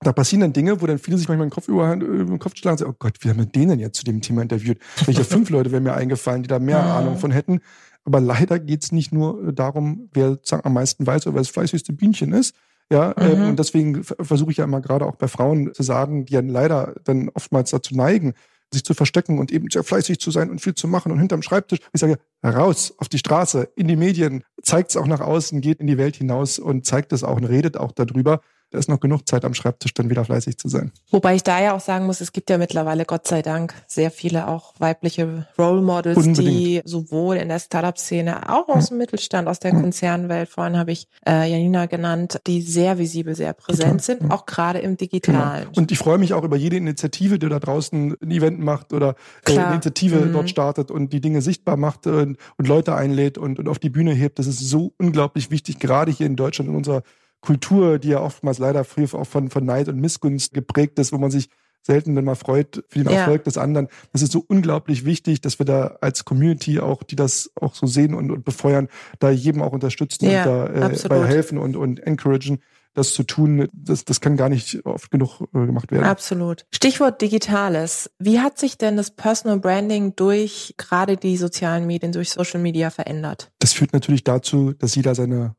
[0.00, 2.56] Da passieren dann Dinge, wo dann viele sich manchmal den Kopf über, über den Kopf
[2.56, 4.78] schlagen und sagen, oh Gott, wie haben wir den denn jetzt zu dem Thema interviewt?
[5.06, 6.98] Welche fünf Leute wären mir eingefallen, die da mehr ja.
[6.98, 7.60] Ahnung von hätten.
[8.04, 11.92] Aber leider geht's nicht nur darum, wer sozusagen am meisten weiß oder wer das fleißigste
[11.92, 12.54] Bienchen ist.
[12.92, 13.48] Ja, ähm, mhm.
[13.48, 16.94] und deswegen versuche ich ja immer gerade auch bei Frauen zu sagen, die ja leider
[17.02, 18.34] dann oftmals dazu neigen,
[18.72, 21.42] sich zu verstecken und eben sehr fleißig zu sein und viel zu machen und hinterm
[21.42, 21.80] Schreibtisch.
[21.92, 25.80] Ich sage, raus auf die Straße, in die Medien, zeigt es auch nach außen, geht
[25.80, 29.00] in die Welt hinaus und zeigt es auch und redet auch darüber da ist noch
[29.00, 30.90] genug Zeit am Schreibtisch, dann wieder fleißig zu sein.
[31.10, 34.10] Wobei ich da ja auch sagen muss, es gibt ja mittlerweile, Gott sei Dank, sehr
[34.10, 36.38] viele auch weibliche Role Models, Unbedingt.
[36.38, 41.06] die sowohl in der Startup-Szene, auch aus dem Mittelstand, aus der Konzernwelt, vorhin habe ich
[41.26, 44.00] äh, Janina genannt, die sehr visibel, sehr präsent Total.
[44.00, 44.30] sind, ja.
[44.30, 45.66] auch gerade im Digitalen.
[45.66, 45.78] Genau.
[45.78, 49.14] Und ich freue mich auch über jede Initiative, die da draußen ein Event macht oder
[49.46, 50.32] äh, eine Initiative mhm.
[50.32, 53.90] dort startet und die Dinge sichtbar macht und, und Leute einlädt und, und auf die
[53.90, 54.38] Bühne hebt.
[54.38, 57.02] Das ist so unglaublich wichtig, gerade hier in Deutschland, in unserer
[57.46, 61.18] Kultur, die ja oftmals leider früher auch von, von Neid und Missgunst geprägt ist, wo
[61.18, 61.48] man sich
[61.80, 63.44] selten dann mal freut für den Erfolg ja.
[63.44, 63.86] des anderen.
[64.12, 67.86] Das ist so unglaublich wichtig, dass wir da als Community auch, die das auch so
[67.86, 68.88] sehen und, und befeuern,
[69.20, 72.58] da jedem auch unterstützen ja, und da äh, bei helfen und, und encouragen
[72.94, 76.04] das zu tun, das, das kann gar nicht oft genug äh, gemacht werden.
[76.04, 76.66] Absolut.
[76.74, 78.10] Stichwort Digitales.
[78.18, 82.90] Wie hat sich denn das Personal Branding durch gerade die sozialen Medien, durch Social Media
[82.90, 83.52] verändert?
[83.60, 85.54] Das führt natürlich dazu, dass jeder seine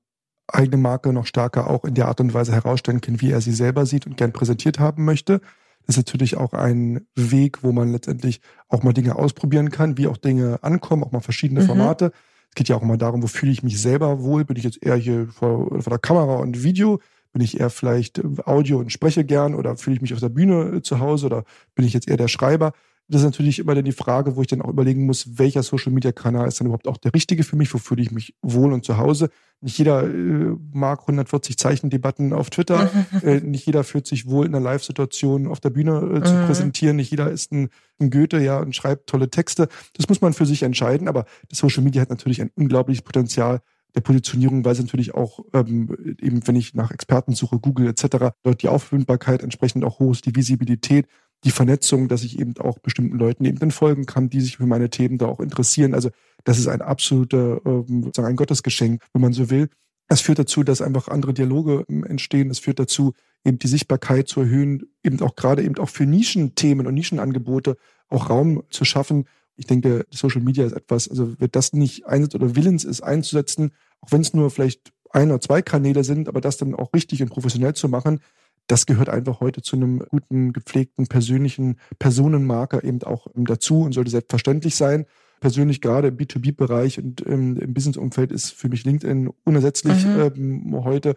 [0.47, 3.51] eigene Marke noch stärker auch in der Art und Weise herausstellen kann, wie er sie
[3.51, 5.41] selber sieht und gern präsentiert haben möchte.
[5.85, 10.07] Das ist natürlich auch ein Weg, wo man letztendlich auch mal Dinge ausprobieren kann, wie
[10.07, 11.65] auch Dinge ankommen, auch mal verschiedene mhm.
[11.65, 12.11] Formate.
[12.49, 14.43] Es geht ja auch immer darum, wo fühle ich mich selber wohl?
[14.43, 16.99] Bin ich jetzt eher hier vor, vor der Kamera und Video?
[17.31, 20.81] Bin ich eher vielleicht Audio und spreche gern oder fühle ich mich auf der Bühne
[20.81, 21.43] zu Hause oder
[21.75, 22.73] bin ich jetzt eher der Schreiber?
[23.09, 25.93] Das ist natürlich immer dann die Frage, wo ich dann auch überlegen muss, welcher Social
[25.93, 28.73] Media Kanal ist dann überhaupt auch der richtige für mich, wo fühle ich mich wohl
[28.73, 29.29] und zu Hause.
[29.61, 32.89] Nicht jeder äh, mag 140 Zeichendebatten auf Twitter,
[33.23, 36.45] äh, nicht jeder fühlt sich wohl in einer Live-Situation auf der Bühne äh, zu mhm.
[36.45, 39.69] präsentieren, nicht jeder ist ein, ein, Goethe, ja, und schreibt tolle Texte.
[39.93, 43.61] Das muss man für sich entscheiden, aber das Social Media hat natürlich ein unglaubliches Potenzial,
[43.95, 45.89] der Positionierung, weil es natürlich auch ähm,
[46.21, 50.25] eben, wenn ich nach Experten suche, Google etc., dort die Auffindbarkeit entsprechend auch hoch ist,
[50.25, 51.07] die Visibilität
[51.43, 54.65] die Vernetzung, dass ich eben auch bestimmten Leuten eben dann folgen kann, die sich für
[54.65, 55.93] meine Themen da auch interessieren.
[55.93, 56.09] Also
[56.43, 59.69] das ist ein absoluter, ähm, sozusagen ein Gottesgeschenk, wenn man so will.
[60.09, 62.49] Es führt dazu, dass einfach andere Dialoge ähm, entstehen.
[62.49, 66.87] Es führt dazu, eben die Sichtbarkeit zu erhöhen, eben auch gerade eben auch für Nischenthemen
[66.87, 67.77] und Nischenangebote
[68.09, 69.25] auch Raum zu schaffen.
[69.55, 73.71] Ich denke, Social Media ist etwas, also wer das nicht einsetzt oder willens ist einzusetzen,
[74.01, 77.21] auch wenn es nur vielleicht ein oder zwei Kanäle sind, aber das dann auch richtig
[77.21, 78.19] und professionell zu machen,
[78.67, 84.11] das gehört einfach heute zu einem guten, gepflegten, persönlichen Personenmarker eben auch dazu und sollte
[84.11, 85.05] selbstverständlich sein.
[85.39, 90.31] Persönlich gerade im B2B-Bereich und im, im Business-Umfeld ist für mich LinkedIn unersetzlich mhm.
[90.35, 91.15] ähm, heute.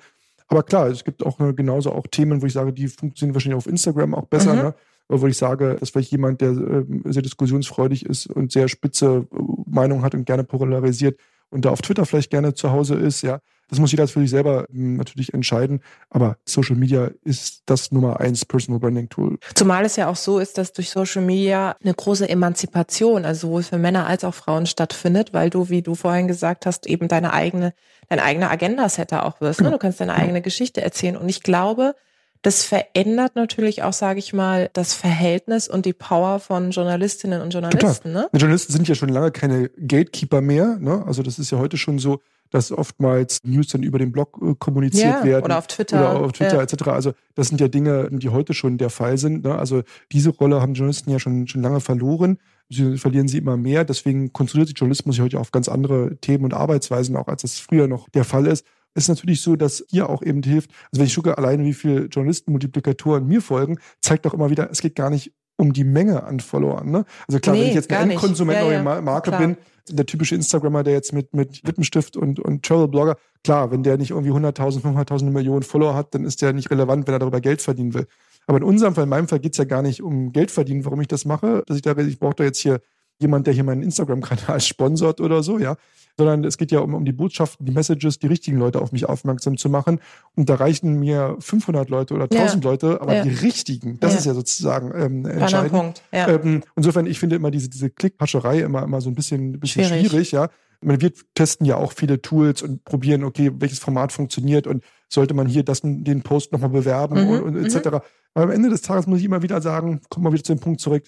[0.48, 3.56] Aber klar, es gibt auch äh, genauso auch Themen, wo ich sage, die funktionieren wahrscheinlich
[3.56, 4.54] auf Instagram auch besser.
[4.54, 4.60] Mhm.
[4.60, 4.74] Ne?
[5.12, 9.36] wo ich sage, dass vielleicht jemand, der äh, sehr diskussionsfreudig ist und sehr spitze äh,
[9.66, 11.18] Meinung hat und gerne polarisiert,
[11.50, 13.40] und da auf Twitter vielleicht gerne zu Hause ist, ja.
[13.70, 15.80] Das muss jeder für sich selber hm, natürlich entscheiden.
[16.11, 19.38] Aber Social Media ist das Nummer eins Personal Branding Tool.
[19.54, 23.62] Zumal es ja auch so ist, dass durch Social Media eine große Emanzipation, also sowohl
[23.62, 27.33] für Männer als auch Frauen stattfindet, weil du, wie du vorhin gesagt hast, eben deine
[27.33, 27.72] eigene,
[28.09, 29.61] dein eigener Agenda-Setter auch wirst.
[29.61, 29.66] Ne?
[29.66, 29.76] Genau.
[29.76, 31.16] Du kannst deine eigene Geschichte erzählen.
[31.16, 31.94] Und ich glaube,
[32.42, 37.50] das verändert natürlich auch, sage ich mal, das Verhältnis und die Power von Journalistinnen und
[37.50, 38.12] Journalisten.
[38.12, 38.28] Ne?
[38.33, 40.78] Journalisten sind ja schon lange keine Gatekeeper mehr.
[40.80, 41.04] Ne?
[41.06, 44.54] Also das ist ja heute schon so, dass oftmals News dann über den Blog äh,
[44.58, 45.44] kommuniziert ja, werden.
[45.44, 45.98] Oder auf Twitter.
[45.98, 46.62] Oder auf Twitter ja.
[46.62, 46.88] etc.
[46.88, 49.44] Also das sind ja Dinge, die heute schon der Fall sind.
[49.44, 49.56] Ne?
[49.56, 49.82] Also
[50.12, 52.38] diese Rolle haben Journalisten ja schon, schon lange verloren.
[52.68, 53.84] Sie verlieren sie immer mehr.
[53.84, 57.88] Deswegen konzentriert sich Journalismus heute auf ganz andere Themen und Arbeitsweisen, auch als das früher
[57.88, 60.70] noch der Fall ist ist natürlich so, dass hier auch eben hilft.
[60.90, 64.80] Also wenn ich gucke alleine, wie viele Journalistenmultiplikatoren mir folgen, zeigt doch immer wieder, es
[64.80, 66.90] geht gar nicht um die Menge an Followern.
[66.90, 67.05] Ne?
[67.29, 69.40] Also klar, nee, wenn ich jetzt eine Endkonsument ja, ja, Marke klar.
[69.40, 69.57] bin,
[69.88, 74.11] der typische Instagrammer, der jetzt mit, mit Lippenstift und, und Travel-Blogger, klar, wenn der nicht
[74.11, 77.61] irgendwie 100.000, 500.000 Millionen Follower hat, dann ist der nicht relevant, wenn er darüber Geld
[77.61, 78.07] verdienen will.
[78.46, 81.01] Aber in unserem Fall, in meinem Fall geht's ja gar nicht um Geld verdienen, warum
[81.01, 82.81] ich das mache, dass ich da, ich brauche da jetzt hier
[83.20, 85.76] jemand, der hier meinen Instagram-Kanal sponsort oder so, ja
[86.20, 89.06] sondern es geht ja um, um die Botschaften, die Messages, die richtigen Leute auf mich
[89.09, 90.00] aufmerksam zu machen.
[90.37, 92.70] Und da reichen mir 500 Leute oder 1000 ja.
[92.70, 93.22] Leute, aber ja.
[93.22, 94.18] die richtigen, das ja.
[94.18, 95.72] ist ja sozusagen ähm, entscheidend.
[95.72, 96.02] Punkt.
[96.12, 99.85] Ähm, insofern, ich finde immer diese, diese Klickpascherei immer, immer so ein bisschen, ein bisschen
[99.85, 100.09] schwierig.
[100.09, 100.50] schwierig, ja.
[100.83, 105.46] wir testen ja auch viele Tools und probieren, okay, welches Format funktioniert und sollte man
[105.46, 107.76] hier das, den Post nochmal bewerben mhm, und, und etc.
[107.76, 108.00] Mhm.
[108.35, 110.61] Aber am Ende des Tages muss ich immer wieder sagen, kommt mal wieder zu dem
[110.61, 111.04] Punkt zurück,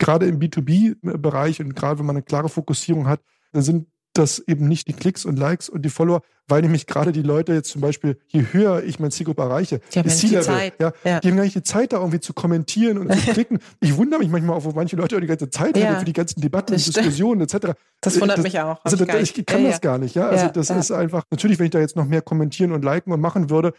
[0.00, 3.20] gerade im B2B-Bereich und gerade wenn man eine klare Fokussierung hat,
[3.52, 7.12] dann sind das eben nicht die Klicks und Likes und die Follower, weil nämlich gerade
[7.12, 10.74] die Leute jetzt zum Beispiel, je höher ich mein Zielgruppe erreiche, die haben die Zeit.
[10.80, 11.20] Ja, ja.
[11.20, 13.60] Die haben gar nicht die Zeit, da irgendwie zu kommentieren und zu klicken.
[13.80, 15.86] Ich wundere mich manchmal auch, wo manche Leute die ganze Zeit ja.
[15.86, 17.74] haben für die ganzen Debatten und Diskussionen etc.
[18.00, 18.84] Das wundert das, mich auch.
[18.84, 20.28] Also ich, ich kann das gar nicht, ja.
[20.28, 23.20] Also das ist einfach, natürlich, wenn ich da jetzt noch mehr kommentieren und liken und
[23.20, 23.74] machen würde,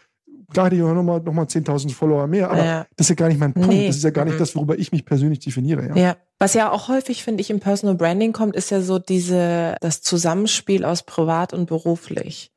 [0.52, 2.86] klar hätte ich auch nochmal noch mal 10.000 Follower mehr, aber ja.
[2.96, 3.68] das ist ja gar nicht mein Punkt.
[3.68, 3.86] Nee.
[3.86, 4.38] Das ist ja gar nicht mhm.
[4.38, 5.88] das, worüber ich mich persönlich definiere.
[5.88, 5.96] Ja.
[5.96, 6.16] ja.
[6.38, 10.02] Was ja auch häufig, finde ich, im Personal Branding kommt, ist ja so diese, das
[10.02, 12.52] Zusammenspiel aus privat und beruflich.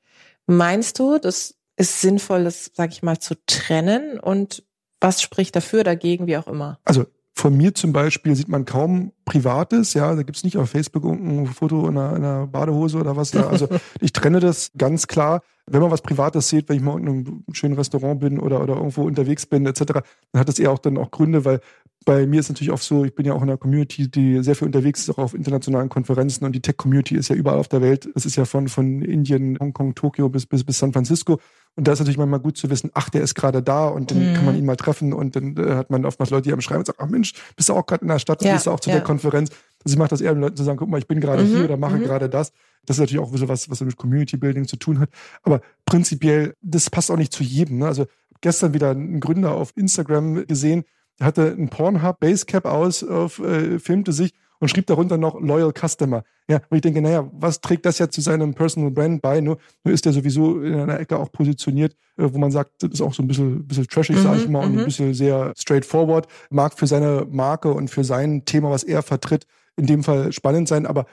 [0.47, 4.63] Meinst du, das ist sinnvoll, das, sag ich mal, zu trennen und
[5.01, 6.79] was spricht dafür, dagegen, wie auch immer?
[6.83, 7.05] Also
[7.37, 11.47] von mir zum Beispiel sieht man kaum Privates, ja, da gibt's nicht auf Facebook irgendein
[11.47, 13.47] Foto in einer, in einer Badehose oder was da.
[13.47, 13.67] Also
[13.99, 15.41] ich trenne das ganz klar.
[15.67, 18.75] Wenn man was Privates sieht, wenn ich mal in einem schönen Restaurant bin oder, oder
[18.75, 19.83] irgendwo unterwegs bin, etc.,
[20.31, 21.59] dann hat das eher auch dann auch Gründe, weil
[22.05, 24.55] bei mir ist natürlich auch so, ich bin ja auch in einer Community, die sehr
[24.55, 27.81] viel unterwegs ist, auch auf internationalen Konferenzen und die Tech-Community ist ja überall auf der
[27.81, 28.07] Welt.
[28.13, 31.39] Es ist ja von, von Indien, Hongkong, Tokio bis, bis, bis San Francisco.
[31.75, 34.31] Und da ist natürlich manchmal gut zu wissen, ach, der ist gerade da und dann
[34.31, 34.33] mhm.
[34.35, 36.79] kann man ihn mal treffen und dann äh, hat man oftmals Leute, die am Schreiben
[36.79, 38.79] und sagen, ach Mensch, bist du auch gerade in der Stadt, ja, bist du auch
[38.79, 38.97] zu ja.
[38.97, 39.49] der Konferenz.
[39.83, 41.47] Also ich mache das eher, um Leuten zu sagen, guck mal, ich bin gerade mhm.
[41.47, 42.03] hier oder mache mhm.
[42.03, 42.51] gerade das.
[42.85, 45.09] Das ist natürlich auch so was, was mit Community Building zu tun hat.
[45.41, 47.79] Aber prinzipiell, das passt auch nicht zu jedem.
[47.79, 47.87] Ne?
[47.87, 48.05] Also
[48.41, 50.85] gestern wieder einen Gründer auf Instagram gesehen,
[51.21, 56.23] hatte ein Pornhub Basecap aus, auf, äh, filmte sich und schrieb darunter noch Loyal Customer.
[56.49, 59.41] Ja, und ich denke, naja, was trägt das ja zu seinem Personal Brand bei?
[59.41, 62.91] Nur, nur ist der sowieso in einer Ecke auch positioniert, äh, wo man sagt, das
[62.91, 64.85] ist auch so ein bisschen, bisschen trashig, mhm, sage ich mal, und ein mhm.
[64.85, 66.27] bisschen sehr straightforward.
[66.49, 69.45] Mag für seine Marke und für sein Thema, was er vertritt,
[69.77, 71.05] in dem Fall spannend sein, aber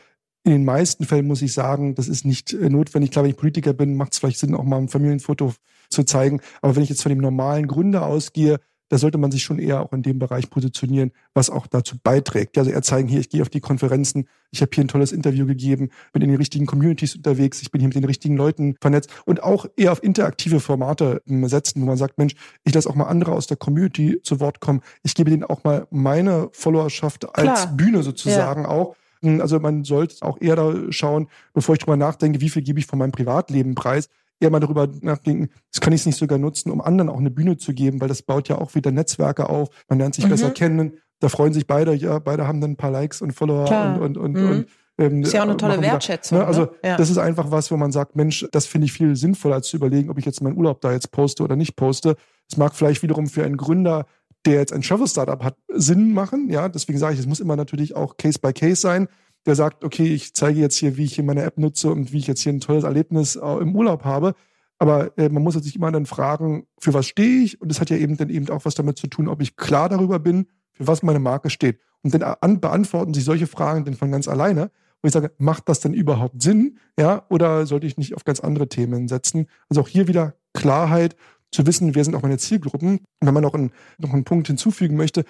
[0.45, 3.13] in den meisten Fällen muss ich sagen, das ist nicht äh, notwendig.
[3.13, 5.55] Klar, wenn ich Politiker bin, macht es vielleicht Sinn, auch mal ein Familienfoto
[5.89, 6.41] zu zeigen.
[6.63, 8.59] Aber wenn ich jetzt von dem normalen Gründer ausgehe,
[8.93, 12.59] da sollte man sich schon eher auch in dem Bereich positionieren, was auch dazu beiträgt.
[12.59, 15.47] Also er zeigen hier, ich gehe auf die Konferenzen, ich habe hier ein tolles Interview
[15.47, 19.09] gegeben, bin in den richtigen Communities unterwegs, ich bin hier mit den richtigen Leuten vernetzt
[19.25, 23.07] und auch eher auf interaktive Formate setzen, wo man sagt, Mensch, ich lasse auch mal
[23.07, 24.83] andere aus der Community zu Wort kommen.
[25.03, 27.75] Ich gebe denen auch mal meine Followerschaft als Klar.
[27.75, 28.69] Bühne sozusagen ja.
[28.69, 28.95] auch.
[29.23, 32.85] Also man sollte auch eher da schauen, bevor ich drüber nachdenke, wie viel gebe ich
[32.85, 34.11] von meinem Privatleben preis,
[34.43, 37.57] eher mal darüber nachdenken, das kann ich nicht sogar nutzen, um anderen auch eine Bühne
[37.57, 39.69] zu geben, weil das baut ja auch wieder Netzwerke auf.
[39.89, 40.31] Man lernt sich mhm.
[40.31, 40.99] besser kennen.
[41.21, 44.01] Da freuen sich beide, ja, beide haben dann ein paar Likes und Follower Klar.
[44.01, 44.51] und, und, mhm.
[44.51, 44.67] und
[44.99, 46.39] ähm, ist ja auch eine tolle Wertschätzung.
[46.39, 46.49] Wieder, ne?
[46.49, 46.71] Also ne?
[46.85, 46.97] ja.
[46.97, 49.77] das ist einfach was, wo man sagt, Mensch, das finde ich viel sinnvoller, als zu
[49.77, 52.17] überlegen, ob ich jetzt meinen Urlaub da jetzt poste oder nicht poste.
[52.51, 54.07] Es mag vielleicht wiederum für einen Gründer,
[54.45, 56.51] der jetzt ein Travel-Startup hat, Sinn machen.
[56.51, 59.09] Ja, deswegen sage ich, es muss immer natürlich auch Case by Case sein
[59.47, 62.19] der sagt, okay, ich zeige jetzt hier, wie ich hier meine App nutze und wie
[62.19, 64.35] ich jetzt hier ein tolles Erlebnis im Urlaub habe.
[64.79, 67.61] Aber äh, man muss sich immer dann fragen, für was stehe ich?
[67.61, 69.89] Und das hat ja eben dann eben auch was damit zu tun, ob ich klar
[69.89, 71.79] darüber bin, für was meine Marke steht.
[72.03, 75.69] Und dann an, beantworten sich solche Fragen dann von ganz alleine, wo ich sage, macht
[75.69, 76.79] das denn überhaupt Sinn?
[76.99, 79.47] Ja, oder sollte ich nicht auf ganz andere Themen setzen?
[79.69, 81.17] Also auch hier wieder Klarheit,
[81.53, 82.99] zu wissen, wer sind auch meine Zielgruppen.
[82.99, 85.25] Und wenn man noch einen, noch einen Punkt hinzufügen möchte,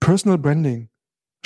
[0.00, 0.88] Personal Branding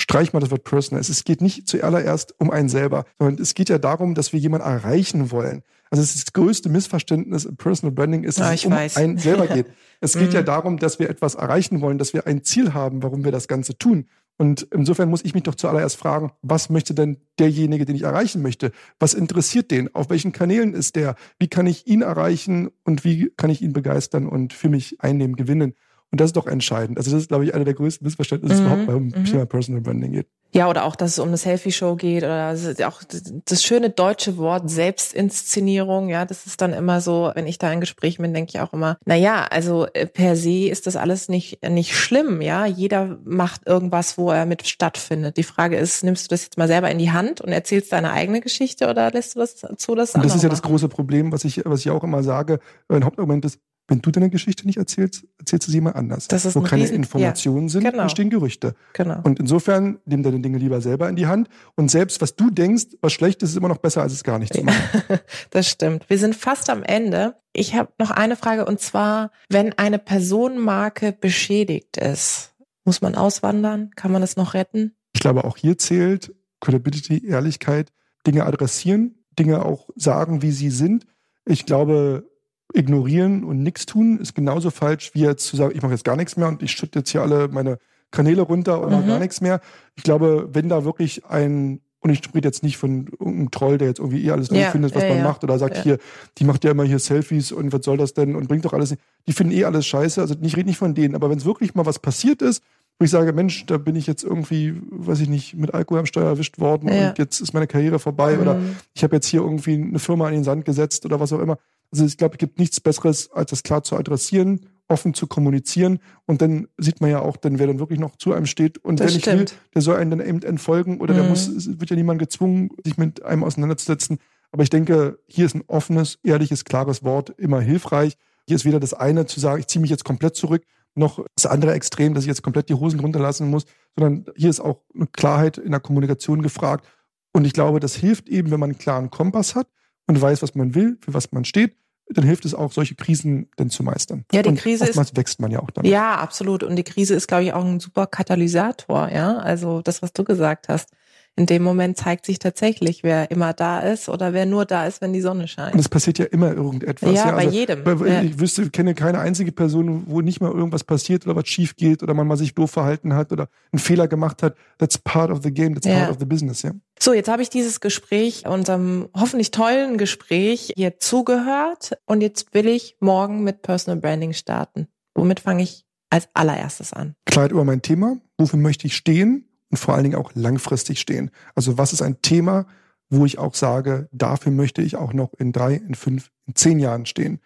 [0.01, 1.01] streich mal das Wort personal.
[1.01, 4.67] Es geht nicht zuallererst um einen selber, sondern es geht ja darum, dass wir jemanden
[4.67, 5.63] erreichen wollen.
[5.91, 8.97] Also das, das größte Missverständnis im Personal Branding ist, dass ja, es um weiß.
[8.97, 9.67] einen selber geht.
[10.01, 10.45] Es geht ja mhm.
[10.45, 13.77] darum, dass wir etwas erreichen wollen, dass wir ein Ziel haben, warum wir das Ganze
[13.77, 14.05] tun.
[14.37, 18.41] Und insofern muss ich mich doch zuallererst fragen, was möchte denn derjenige, den ich erreichen
[18.41, 18.71] möchte?
[18.97, 19.93] Was interessiert den?
[19.93, 21.15] Auf welchen Kanälen ist der?
[21.37, 25.35] Wie kann ich ihn erreichen und wie kann ich ihn begeistern und für mich einnehmen,
[25.35, 25.73] gewinnen?
[26.11, 26.97] Und das ist doch entscheidend.
[26.97, 28.67] Also das ist, glaube ich, einer der größten Missverständnisse, mhm.
[28.67, 29.25] überhaupt beim mhm.
[29.25, 30.27] Thema Personal Branding geht.
[30.51, 33.03] Ja, oder auch, dass es um eine Selfie-Show geht oder auch
[33.45, 36.09] das schöne deutsche Wort Selbstinszenierung.
[36.09, 38.73] Ja, das ist dann immer so, wenn ich da in Gesprächen bin, denke ich auch
[38.73, 42.41] immer, na ja, also äh, per se ist das alles nicht, nicht schlimm.
[42.41, 45.37] Ja, jeder macht irgendwas, wo er mit stattfindet.
[45.37, 48.11] Die Frage ist, nimmst du das jetzt mal selber in die Hand und erzählst deine
[48.11, 50.49] eigene Geschichte oder lässt du das zu, das Und das ist ja machen?
[50.49, 52.59] das große Problem, was ich, was ich auch immer sage.
[52.87, 56.27] Ein Hauptargument ist, wenn du deine Geschichte nicht erzählst, erzählst du sie jemand anders.
[56.27, 58.03] Das ist Wo keine Riesen, Informationen ja, sind, genau.
[58.03, 58.75] entstehen Gerüchte.
[58.93, 59.19] Genau.
[59.23, 61.49] Und insofern nimm deine Dinge lieber selber in die Hand.
[61.75, 64.39] Und selbst was du denkst, was schlecht ist, ist immer noch besser, als es gar
[64.39, 64.79] nicht zu machen.
[65.49, 66.09] das stimmt.
[66.09, 67.35] Wir sind fast am Ende.
[67.51, 72.53] Ich habe noch eine Frage und zwar, wenn eine Personenmarke beschädigt ist,
[72.85, 73.91] muss man auswandern?
[73.95, 74.95] Kann man es noch retten?
[75.13, 77.91] Ich glaube, auch hier zählt Credibility, Ehrlichkeit,
[78.27, 81.05] Dinge adressieren, Dinge auch sagen, wie sie sind.
[81.45, 82.29] Ich glaube,
[82.73, 86.15] ignorieren und nichts tun ist genauso falsch, wie jetzt zu sagen, ich mache jetzt gar
[86.15, 87.79] nichts mehr und ich schütte jetzt hier alle meine
[88.11, 88.95] Kanäle runter und mhm.
[88.95, 89.59] mache gar nichts mehr.
[89.95, 93.89] Ich glaube, wenn da wirklich ein und ich spreche jetzt nicht von irgendeinem Troll, der
[93.89, 95.23] jetzt irgendwie eh alles ja, findet, was ja, man ja.
[95.23, 95.83] macht, oder sagt ja.
[95.83, 95.97] hier,
[96.37, 98.91] die macht ja immer hier Selfies und was soll das denn und bringt doch alles
[98.91, 99.01] nicht.
[99.27, 100.21] Die finden eh alles scheiße.
[100.21, 102.63] Also ich rede nicht von denen, aber wenn es wirklich mal was passiert ist,
[102.99, 106.05] wo ich sage, Mensch, da bin ich jetzt irgendwie, weiß ich nicht, mit Alkohol am
[106.05, 108.41] Steuer erwischt worden und jetzt ist meine Karriere vorbei mhm.
[108.41, 108.61] oder
[108.93, 111.57] ich habe jetzt hier irgendwie eine Firma in den Sand gesetzt oder was auch immer,
[111.91, 115.99] also ich glaube, es gibt nichts Besseres, als das klar zu adressieren, offen zu kommunizieren.
[116.25, 118.77] Und dann sieht man ja auch, dann wer dann wirklich noch zu einem steht.
[118.79, 121.17] Und das wer nicht will, der soll einen dann eben entfolgen oder mhm.
[121.17, 124.19] der muss, wird ja niemand gezwungen, sich mit einem auseinanderzusetzen.
[124.51, 128.17] Aber ich denke, hier ist ein offenes, ehrliches, klares Wort immer hilfreich.
[128.47, 130.63] Hier ist weder das eine zu sagen, ich ziehe mich jetzt komplett zurück,
[130.95, 134.59] noch das andere Extrem, dass ich jetzt komplett die Hosen runterlassen muss, sondern hier ist
[134.59, 136.87] auch eine Klarheit in der Kommunikation gefragt.
[137.31, 139.67] Und ich glaube, das hilft eben, wenn man einen klaren Kompass hat
[140.09, 141.75] und weiß, was man will, für was man steht,
[142.09, 144.25] dann hilft es auch, solche Krisen dann zu meistern.
[144.33, 145.85] Ja, die und Krise oftmals ist, wächst man ja auch dann.
[145.85, 146.63] Ja, absolut.
[146.63, 149.37] Und die Krise ist, glaube ich, auch ein super Katalysator, ja.
[149.37, 150.89] Also das, was du gesagt hast
[151.35, 155.01] in dem Moment zeigt sich tatsächlich, wer immer da ist oder wer nur da ist,
[155.01, 155.73] wenn die Sonne scheint.
[155.73, 157.13] Und es passiert ja immer irgendetwas.
[157.13, 158.07] Ja, ja bei also, jedem.
[158.07, 158.21] ja.
[158.21, 162.03] Ich wüsste, kenne keine einzige Person, wo nicht mal irgendwas passiert oder was schief geht
[162.03, 164.55] oder man mal sich doof verhalten hat oder einen Fehler gemacht hat.
[164.79, 165.99] That's part of the game, that's ja.
[165.99, 166.71] part of the business, ja.
[167.01, 172.67] So, jetzt habe ich dieses Gespräch, unserem hoffentlich tollen Gespräch hier zugehört und jetzt will
[172.67, 174.87] ich morgen mit Personal Branding starten.
[175.15, 177.15] Womit fange ich als allererstes an?
[177.25, 178.17] Klarheit über mein Thema.
[178.37, 179.48] Wofür möchte ich stehen?
[179.69, 181.31] Und vor allen Dingen auch langfristig stehen.
[181.55, 182.65] Also was ist ein Thema,
[183.09, 186.79] wo ich auch sage, dafür möchte ich auch noch in drei, in fünf, in zehn
[186.79, 187.39] Jahren stehen.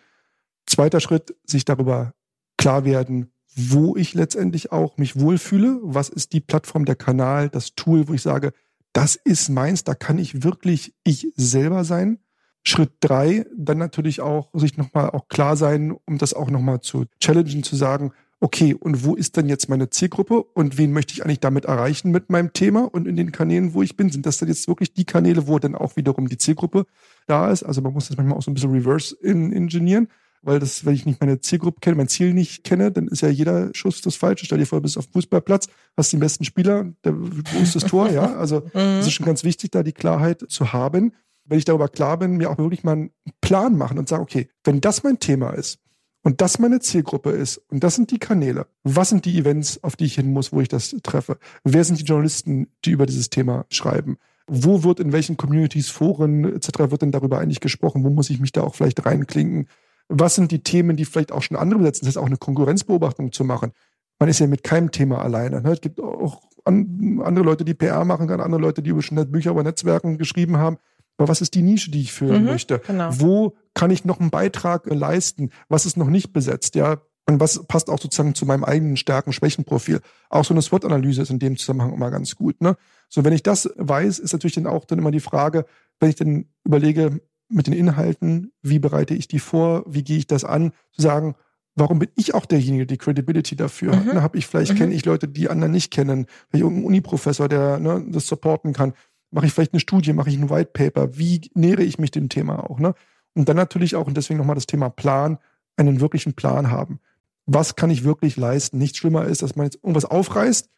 [0.66, 2.14] Zweiter Schritt, sich darüber
[2.58, 5.80] klar werden, wo ich letztendlich auch mich wohlfühle.
[5.82, 8.52] Was ist die Plattform, der Kanal, das Tool, wo ich sage,
[8.94, 12.20] das ist meins, da kann ich wirklich ich selber sein.
[12.66, 17.06] Schritt drei, dann natürlich auch sich nochmal auch klar sein, um das auch nochmal zu
[17.20, 21.24] challengen, zu sagen, okay, und wo ist denn jetzt meine Zielgruppe und wen möchte ich
[21.24, 24.10] eigentlich damit erreichen mit meinem Thema und in den Kanälen, wo ich bin?
[24.10, 26.86] Sind das dann jetzt wirklich die Kanäle, wo dann auch wiederum die Zielgruppe
[27.26, 27.64] da ist?
[27.64, 30.10] Also man muss das manchmal auch so ein bisschen reverse ingenieren,
[30.42, 33.30] weil das, wenn ich nicht meine Zielgruppe kenne, mein Ziel nicht kenne, dann ist ja
[33.30, 34.46] jeder Schuss das Falsche.
[34.46, 37.78] Stell dir vor, du bist auf dem Fußballplatz, hast den besten Spieler, der, wo ist
[37.78, 38.10] das Tor?
[38.10, 41.14] Ja, also es ist schon ganz wichtig, da die Klarheit zu haben.
[41.46, 44.50] Wenn ich darüber klar bin, mir auch wirklich mal einen Plan machen und sagen, okay,
[44.66, 45.80] wenn das mein Thema ist,
[46.24, 48.68] und das meine Zielgruppe ist und das sind die Kanäle.
[48.84, 51.38] Was sind die Events, auf die ich hin muss, wo ich das treffe?
[51.64, 54.18] Wer sind die Journalisten, die über dieses Thema schreiben?
[54.48, 56.92] Wo wird in welchen Communities, Foren etc.
[56.92, 58.04] wird denn darüber eigentlich gesprochen?
[58.04, 59.68] Wo muss ich mich da auch vielleicht reinklinken?
[60.10, 62.06] Was sind die Themen, die vielleicht auch schon andere besetzen?
[62.06, 63.72] Das ist auch eine Konkurrenzbeobachtung zu machen.
[64.20, 65.62] Man ist ja mit keinem Thema alleine.
[65.62, 65.72] Ne?
[65.72, 70.18] Es gibt auch andere Leute, die PR machen, andere Leute, die schon Bücher über Netzwerken
[70.18, 70.78] geschrieben haben.
[71.18, 72.80] Aber was ist die Nische, die ich füllen mhm, möchte?
[72.80, 73.10] Genau.
[73.12, 75.52] Wo kann ich noch einen Beitrag leisten?
[75.70, 76.76] Was ist noch nicht besetzt?
[76.76, 80.02] Ja, und was passt auch sozusagen zu meinem eigenen Stärken-Schwächen-Profil?
[80.30, 82.60] Auch so eine SWOT-Analyse ist in dem Zusammenhang immer ganz gut.
[82.62, 82.76] Ne?
[83.08, 85.66] So, wenn ich das weiß, ist natürlich dann auch dann immer die Frage,
[86.00, 90.28] wenn ich dann überlege mit den Inhalten, wie bereite ich die vor, wie gehe ich
[90.28, 91.36] das an, zu sagen,
[91.76, 94.06] warum bin ich auch derjenige, die Credibility dafür hat?
[94.06, 94.14] Mhm.
[94.14, 94.78] Ne, habe ich vielleicht mhm.
[94.78, 98.94] kenne ich Leute, die anderen nicht kennen, vielleicht irgendein Uni-Professor, der ne, das supporten kann.
[99.34, 101.18] Mache ich vielleicht eine Studie, mache ich ein White Paper?
[101.18, 102.80] Wie nähere ich mich dem Thema auch?
[102.80, 102.94] Ne?
[103.34, 105.40] Und dann natürlich auch, und deswegen nochmal das Thema Plan,
[105.76, 107.00] einen wirklichen Plan haben.
[107.46, 108.78] Was kann ich wirklich leisten?
[108.78, 110.70] Nichts schlimmer ist, dass man jetzt irgendwas aufreißt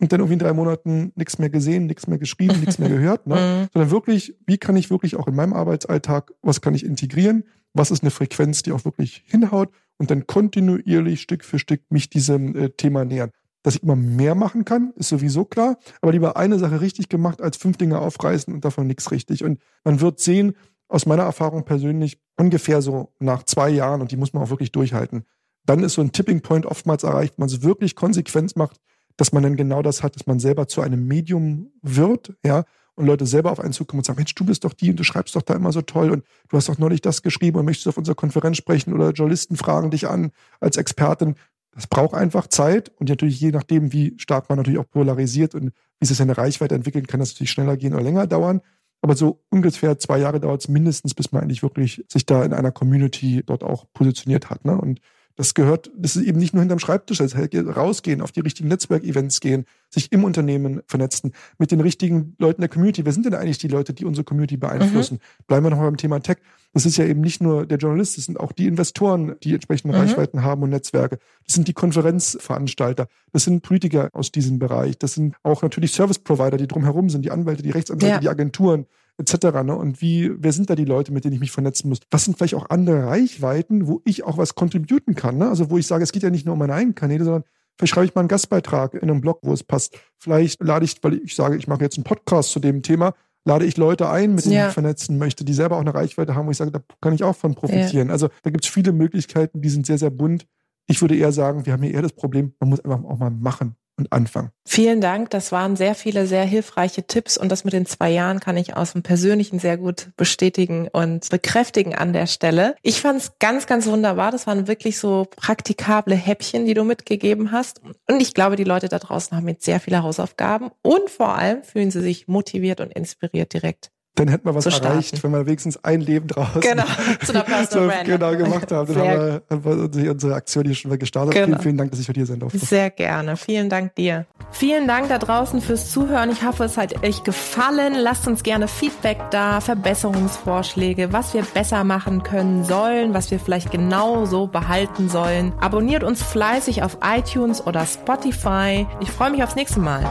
[0.00, 3.26] und dann irgendwie in drei Monaten nichts mehr gesehen, nichts mehr geschrieben, nichts mehr gehört,
[3.26, 3.34] ne?
[3.34, 3.68] Mhm.
[3.72, 7.90] sondern wirklich, wie kann ich wirklich auch in meinem Arbeitsalltag, was kann ich integrieren, was
[7.90, 12.54] ist eine Frequenz, die auch wirklich hinhaut und dann kontinuierlich Stück für Stück mich diesem
[12.56, 13.30] äh, Thema nähern.
[13.64, 17.40] Dass ich immer mehr machen kann, ist sowieso klar, aber lieber eine Sache richtig gemacht,
[17.40, 19.42] als fünf Dinge aufreißen und davon nichts richtig.
[19.42, 20.54] Und man wird sehen,
[20.86, 24.70] aus meiner Erfahrung persönlich, ungefähr so nach zwei Jahren, und die muss man auch wirklich
[24.70, 25.24] durchhalten,
[25.64, 28.80] dann ist so ein Tipping Point oftmals erreicht, man es wirklich konsequent macht,
[29.16, 32.64] dass man dann genau das hat, dass man selber zu einem Medium wird, ja,
[32.96, 35.04] und Leute selber auf einen zukommen und sagen, Mensch, du bist doch die und du
[35.04, 37.88] schreibst doch da immer so toll und du hast doch neulich das geschrieben und möchtest
[37.88, 41.34] auf unserer Konferenz sprechen oder Journalisten fragen dich an als Expertin.
[41.74, 45.72] Das braucht einfach Zeit und natürlich je nachdem, wie stark man natürlich auch polarisiert und
[45.98, 48.60] wie sich seine Reichweite entwickeln, kann das natürlich schneller gehen oder länger dauern.
[49.02, 52.54] Aber so ungefähr zwei Jahre dauert es mindestens, bis man eigentlich wirklich sich da in
[52.54, 54.64] einer Community dort auch positioniert hat.
[54.64, 54.80] Ne?
[54.80, 55.00] Und
[55.36, 58.68] das gehört, das ist eben nicht nur hinterm Schreibtisch, das heißt rausgehen, auf die richtigen
[58.68, 63.04] Netzwerkevents gehen, sich im Unternehmen vernetzen, mit den richtigen Leuten der Community.
[63.04, 65.14] Wer sind denn eigentlich die Leute, die unsere Community beeinflussen?
[65.14, 65.44] Mhm.
[65.46, 66.38] Bleiben wir nochmal beim Thema Tech.
[66.72, 69.96] Das ist ja eben nicht nur der Journalist, das sind auch die Investoren, die entsprechende
[69.96, 70.02] mhm.
[70.02, 71.18] Reichweiten haben und Netzwerke.
[71.46, 73.08] Das sind die Konferenzveranstalter.
[73.32, 74.98] Das sind Politiker aus diesem Bereich.
[74.98, 78.20] Das sind auch natürlich Service Provider, die drumherum sind, die Anwälte, die Rechtsanwälte, ja.
[78.20, 78.86] die Agenturen
[79.18, 79.62] etc.
[79.64, 79.76] Ne?
[79.76, 82.00] Und wie, wer sind da die Leute, mit denen ich mich vernetzen muss?
[82.10, 85.38] Was sind vielleicht auch andere Reichweiten, wo ich auch was contributen kann?
[85.38, 85.48] Ne?
[85.48, 87.44] Also wo ich sage, es geht ja nicht nur um meine eigenen Kanäle, sondern
[87.78, 89.98] vielleicht schreibe ich mal einen Gastbeitrag in einem Blog, wo es passt.
[90.18, 93.64] Vielleicht lade ich, weil ich sage, ich mache jetzt einen Podcast zu dem Thema, lade
[93.66, 94.68] ich Leute ein, mit denen ja.
[94.68, 97.22] ich vernetzen möchte, die selber auch eine Reichweite haben, wo ich sage, da kann ich
[97.22, 98.08] auch von profitieren.
[98.08, 98.12] Ja.
[98.12, 100.46] Also da gibt es viele Möglichkeiten, die sind sehr, sehr bunt.
[100.86, 103.30] Ich würde eher sagen, wir haben hier eher das Problem, man muss einfach auch mal
[103.30, 104.50] machen und anfangen.
[104.66, 105.30] Vielen Dank.
[105.30, 108.76] Das waren sehr viele sehr hilfreiche Tipps und das mit den zwei Jahren kann ich
[108.76, 112.74] aus dem Persönlichen sehr gut bestätigen und bekräftigen an der Stelle.
[112.82, 114.30] Ich fand es ganz, ganz wunderbar.
[114.30, 117.80] Das waren wirklich so praktikable Häppchen, die du mitgegeben hast.
[117.82, 121.62] Und ich glaube, die Leute da draußen haben jetzt sehr viele Hausaufgaben und vor allem
[121.62, 125.82] fühlen sie sich motiviert und inspiriert direkt dann hätten wir was erreicht, wenn wir wenigstens
[125.82, 126.84] ein Leben draußen genau,
[127.24, 128.94] zu einer Personal so, genau gemacht haben.
[128.94, 131.34] Dann Sehr haben wir, haben wir unsere Aktion hier schon mal gestartet.
[131.34, 131.46] Genau.
[131.46, 132.58] Vielen, vielen Dank, dass ich heute hier sein durfte.
[132.58, 133.36] Sehr gerne.
[133.36, 134.26] Vielen Dank dir.
[134.52, 136.30] Vielen Dank da draußen fürs Zuhören.
[136.30, 137.94] Ich hoffe, es hat euch gefallen.
[137.94, 143.72] Lasst uns gerne Feedback da, Verbesserungsvorschläge, was wir besser machen können sollen, was wir vielleicht
[143.72, 145.52] genau so behalten sollen.
[145.60, 148.86] Abonniert uns fleißig auf iTunes oder Spotify.
[149.00, 150.04] Ich freue mich aufs nächste Mal.